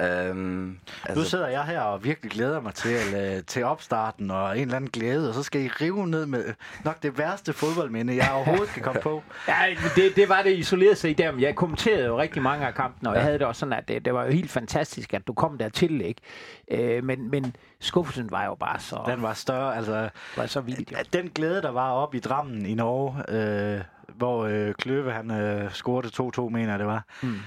Øhm, 0.00 0.78
altså... 1.04 1.20
Nu 1.20 1.24
sidder 1.24 1.48
jeg 1.48 1.64
her 1.64 1.80
og 1.80 2.04
virkelig 2.04 2.30
glæder 2.30 2.60
mig 2.60 2.74
til, 2.74 2.96
uh, 3.14 3.44
til 3.46 3.64
opstarten 3.64 4.30
og 4.30 4.58
en 4.58 4.62
eller 4.62 4.76
anden 4.76 4.90
glæde, 4.90 5.28
og 5.28 5.34
så 5.34 5.42
skal 5.42 5.60
I 5.60 5.68
rive 5.68 6.06
ned 6.06 6.26
med 6.26 6.54
nok 6.84 7.02
det 7.02 7.18
værste 7.18 7.52
fodboldminde, 7.52 8.16
jeg 8.16 8.30
overhovedet 8.34 8.68
kan 8.68 8.82
komme 8.82 9.00
på. 9.00 9.22
ja, 9.48 9.54
det, 9.96 10.16
det 10.16 10.28
var 10.28 10.42
det 10.42 10.56
isoleret 10.56 10.98
sig 10.98 11.10
i 11.10 11.14
dem. 11.14 11.40
Jeg 11.40 11.54
kommenterede 11.54 12.06
jo 12.06 12.18
rigtig 12.18 12.42
mange 12.42 12.66
af 12.66 12.74
kampene, 12.74 13.10
og 13.10 13.14
ja. 13.14 13.18
jeg 13.18 13.24
havde 13.24 13.38
det 13.38 13.46
også 13.46 13.58
sådan, 13.58 13.72
at 13.72 13.88
det, 13.88 14.04
det 14.04 14.14
var 14.14 14.24
jo 14.24 14.30
helt 14.30 14.50
fantastisk, 14.50 15.14
at 15.14 15.26
du 15.26 15.32
kom 15.32 15.58
dertil, 15.58 16.00
ikke? 16.00 16.98
Uh, 16.98 17.04
men, 17.04 17.30
men 17.30 17.56
skuffelsen 17.80 18.30
var 18.30 18.44
jo 18.44 18.54
bare 18.54 18.80
så... 18.80 19.02
Den 19.06 19.22
var 19.22 19.32
større, 19.32 19.76
altså... 19.76 20.08
Var 20.36 20.46
så 20.46 20.60
vildt, 20.60 20.92
jo. 20.92 20.96
Den 21.12 21.30
glæde, 21.34 21.62
der 21.62 21.70
var 21.70 21.90
op 21.90 22.14
i 22.14 22.18
Drammen 22.18 22.66
i 22.66 22.74
Norge, 22.74 23.76
uh, 23.78 23.84
hvor 24.16 24.44
uh, 24.44 24.72
Kløve, 24.72 25.12
han 25.12 25.30
uh, 25.30 25.72
scorede 25.72 26.08
2-2, 26.38 26.48
mener 26.48 26.76
det 26.76 26.86
var. 26.86 27.04
Mm 27.22 27.40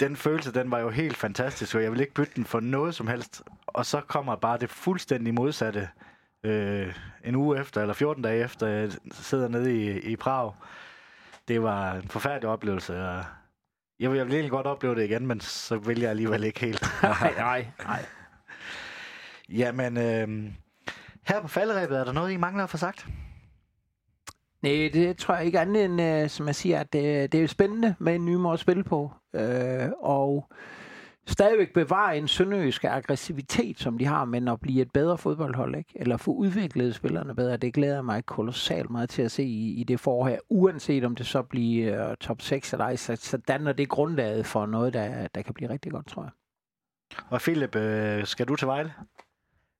den 0.00 0.16
følelse, 0.16 0.52
den 0.52 0.70
var 0.70 0.78
jo 0.78 0.90
helt 0.90 1.16
fantastisk, 1.16 1.74
og 1.74 1.82
jeg 1.82 1.92
vil 1.92 2.00
ikke 2.00 2.14
bytte 2.14 2.32
den 2.36 2.44
for 2.44 2.60
noget 2.60 2.94
som 2.94 3.06
helst. 3.06 3.42
Og 3.66 3.86
så 3.86 4.00
kommer 4.00 4.36
bare 4.36 4.58
det 4.58 4.70
fuldstændig 4.70 5.34
modsatte 5.34 5.88
øh, 6.44 6.94
en 7.24 7.34
uge 7.34 7.60
efter, 7.60 7.80
eller 7.80 7.94
14 7.94 8.22
dage 8.22 8.44
efter, 8.44 8.66
jeg 8.66 8.90
sidder 9.12 9.48
nede 9.48 9.74
i, 9.74 10.00
i 10.00 10.16
Prag. 10.16 10.52
Det 11.48 11.62
var 11.62 11.94
en 11.94 12.08
forfærdelig 12.08 12.48
oplevelse, 12.48 13.04
og 13.08 13.24
jeg 14.00 14.10
vil, 14.10 14.16
jeg 14.16 14.26
vil 14.26 14.34
egentlig 14.34 14.50
godt 14.50 14.66
opleve 14.66 14.94
det 14.94 15.04
igen, 15.04 15.26
men 15.26 15.40
så 15.40 15.76
vil 15.76 16.00
jeg 16.00 16.10
alligevel 16.10 16.44
ikke 16.44 16.60
helt. 16.60 16.82
nej, 17.02 17.34
nej, 17.36 17.66
nej. 17.84 18.04
Jamen, 19.60 19.96
øh, 19.96 20.52
her 21.26 21.40
på 21.42 21.48
falderæbet, 21.48 21.98
er 21.98 22.04
der 22.04 22.12
noget, 22.12 22.32
I 22.32 22.36
mangler 22.36 22.64
at 22.64 22.70
få 22.70 22.76
sagt? 22.76 23.06
Nej, 24.62 24.90
det 24.92 25.16
tror 25.16 25.34
jeg 25.34 25.46
ikke 25.46 25.60
andet 25.60 25.84
end, 25.84 26.24
uh, 26.24 26.30
som 26.30 26.46
jeg 26.46 26.54
siger, 26.54 26.80
at 26.80 26.92
det, 26.92 27.32
det 27.32 27.42
er 27.42 27.46
spændende 27.46 27.94
med 27.98 28.14
en 28.14 28.24
ny 28.24 28.34
måde 28.34 28.52
at 28.52 28.60
spille 28.60 28.84
på. 28.84 29.12
Uh, 29.32 29.90
og 30.00 30.50
stadigvæk 31.26 31.72
bevare 31.72 32.18
en 32.18 32.28
sønderjysk 32.28 32.84
aggressivitet, 32.84 33.78
som 33.78 33.98
de 33.98 34.06
har, 34.06 34.24
men 34.24 34.48
at 34.48 34.60
blive 34.60 34.82
et 34.82 34.92
bedre 34.92 35.18
fodboldhold, 35.18 35.76
ikke? 35.76 35.92
eller 35.96 36.16
få 36.16 36.30
udviklet 36.32 36.94
spillerne 36.94 37.34
bedre, 37.34 37.56
det 37.56 37.74
glæder 37.74 38.02
mig 38.02 38.26
kolossalt 38.26 38.90
meget 38.90 39.10
til 39.10 39.22
at 39.22 39.30
se 39.30 39.42
i, 39.42 39.80
i 39.80 39.84
det 39.84 40.00
forår 40.00 40.28
her, 40.28 40.38
uanset 40.48 41.04
om 41.04 41.16
det 41.16 41.26
så 41.26 41.42
bliver 41.42 42.08
uh, 42.10 42.14
top 42.20 42.42
6 42.42 42.72
eller 42.72 42.84
ej, 42.84 42.96
så, 42.96 43.16
så 43.16 43.36
danner 43.36 43.72
det 43.72 43.88
grundlaget 43.88 44.46
for 44.46 44.66
noget, 44.66 44.92
der, 44.92 45.28
der 45.34 45.42
kan 45.42 45.54
blive 45.54 45.70
rigtig 45.70 45.92
godt, 45.92 46.06
tror 46.06 46.22
jeg. 46.22 46.30
Og 47.30 47.40
Philip, 47.40 47.76
øh, 47.76 48.26
skal 48.26 48.48
du 48.48 48.56
til 48.56 48.66
Vejle? 48.66 48.92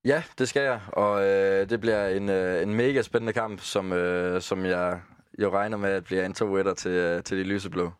Ja, 0.04 0.22
det 0.38 0.48
skal 0.48 0.62
jeg, 0.62 0.80
og 0.86 1.22
øh, 1.26 1.70
det 1.70 1.80
bliver 1.80 2.08
en, 2.08 2.28
øh, 2.28 2.62
en 2.62 2.74
mega 2.74 3.02
spændende 3.02 3.32
kamp, 3.32 3.60
som, 3.60 3.92
øh, 3.92 4.40
som 4.40 4.64
jeg 4.64 5.00
jo 5.38 5.50
regner 5.50 5.76
med, 5.76 5.90
at 5.90 6.04
bliver 6.04 6.26
en 6.26 6.34
2 6.34 6.74
til, 6.74 6.90
øh, 6.90 7.22
til 7.22 7.38
de 7.38 7.42
lyseblå. 7.42 7.92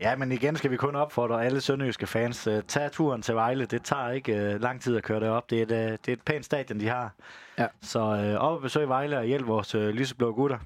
Ja, 0.00 0.16
men 0.16 0.32
igen 0.32 0.56
skal 0.56 0.70
vi 0.70 0.76
kun 0.76 0.96
opfordre 0.96 1.44
alle 1.44 1.60
sønderjyske 1.60 2.06
fans. 2.06 2.46
Uh, 2.46 2.60
tag 2.68 2.92
turen 2.92 3.22
til 3.22 3.34
Vejle. 3.34 3.64
Det 3.64 3.82
tager 3.82 4.10
ikke 4.10 4.54
uh, 4.54 4.60
lang 4.60 4.80
tid 4.80 4.96
at 4.96 5.02
køre 5.02 5.20
det 5.20 5.28
op. 5.28 5.50
Det 5.50 5.58
er 5.58 5.62
et, 5.62 5.70
uh, 5.70 5.76
det 5.76 6.08
er 6.08 6.12
et 6.12 6.22
pænt 6.22 6.44
stadion, 6.44 6.80
de 6.80 6.88
har. 6.88 7.14
Ja. 7.58 7.66
Så 7.80 8.00
uh, 8.00 8.44
op 8.44 8.52
og 8.56 8.60
besøg 8.62 8.88
Vejle 8.88 9.18
og 9.18 9.24
hjælp 9.24 9.46
vores 9.46 9.74
uh, 9.74 9.82
lyseblå 9.82 10.32
gutter. 10.32 10.58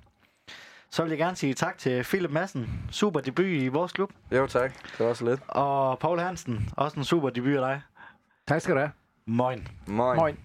Så 0.91 1.03
vil 1.03 1.11
jeg 1.11 1.19
gerne 1.19 1.37
sige 1.37 1.55
tak 1.55 1.79
til 1.79 2.03
Philip 2.03 2.31
Madsen. 2.31 2.81
Super 2.91 3.21
debut 3.21 3.47
i 3.47 3.69
vores 3.69 3.93
klub. 3.93 4.11
Jo, 4.33 4.47
tak. 4.47 4.73
Det 4.83 5.01
var 5.01 5.07
også 5.07 5.25
lidt. 5.25 5.41
Og 5.49 5.99
Paul 5.99 6.19
Hansen. 6.19 6.69
Også 6.77 6.97
en 6.97 7.05
super 7.05 7.31
debut 7.31 7.57
af 7.57 7.61
dig. 7.61 7.81
Tak 8.47 8.61
skal 8.61 8.75
du 8.75 8.81
have. 8.81 8.91
Moin. 9.27 9.69
Moin. 9.87 10.17
Moin. 10.17 10.37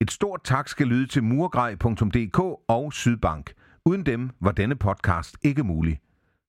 Et 0.00 0.10
stort 0.10 0.40
tak 0.44 0.68
skal 0.68 0.86
lyde 0.86 1.06
til 1.06 1.22
murgrej.dk 1.22 2.38
og 2.68 2.92
Sydbank. 2.92 3.52
Uden 3.84 4.06
dem 4.06 4.30
var 4.40 4.52
denne 4.52 4.76
podcast 4.76 5.36
ikke 5.42 5.64
mulig. 5.64 6.00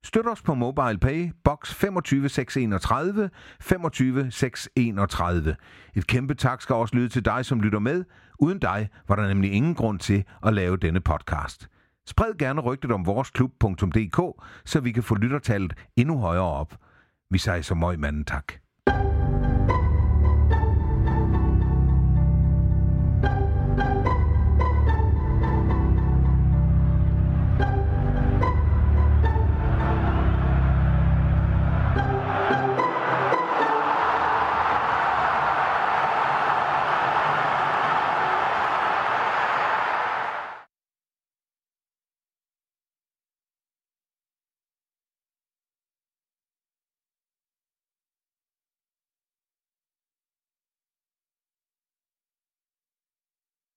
Støt 0.03 0.27
os 0.27 0.41
på 0.41 0.53
MobilePay, 0.53 1.31
box 1.43 1.73
25631, 1.73 3.29
25631. 3.59 5.55
Et 5.95 6.07
kæmpe 6.07 6.33
tak 6.35 6.61
skal 6.61 6.75
også 6.75 6.95
lyde 6.95 7.09
til 7.09 7.25
dig, 7.25 7.45
som 7.45 7.61
lytter 7.61 7.79
med. 7.79 8.03
Uden 8.39 8.59
dig 8.59 8.89
var 9.07 9.15
der 9.15 9.27
nemlig 9.27 9.51
ingen 9.51 9.75
grund 9.75 9.99
til 9.99 10.23
at 10.45 10.53
lave 10.53 10.77
denne 10.77 11.01
podcast. 11.01 11.67
Spred 12.07 12.37
gerne 12.37 12.61
rygtet 12.61 12.91
om 12.91 13.05
voresklub.dk, 13.05 14.43
så 14.65 14.79
vi 14.79 14.91
kan 14.91 15.03
få 15.03 15.15
lyttertallet 15.15 15.73
endnu 15.95 16.17
højere 16.17 16.43
op. 16.43 16.77
Vi 17.29 17.37
siger 17.37 17.61
så 17.61 17.75
møg 17.75 17.99
manden 17.99 18.25
tak. 18.25 18.53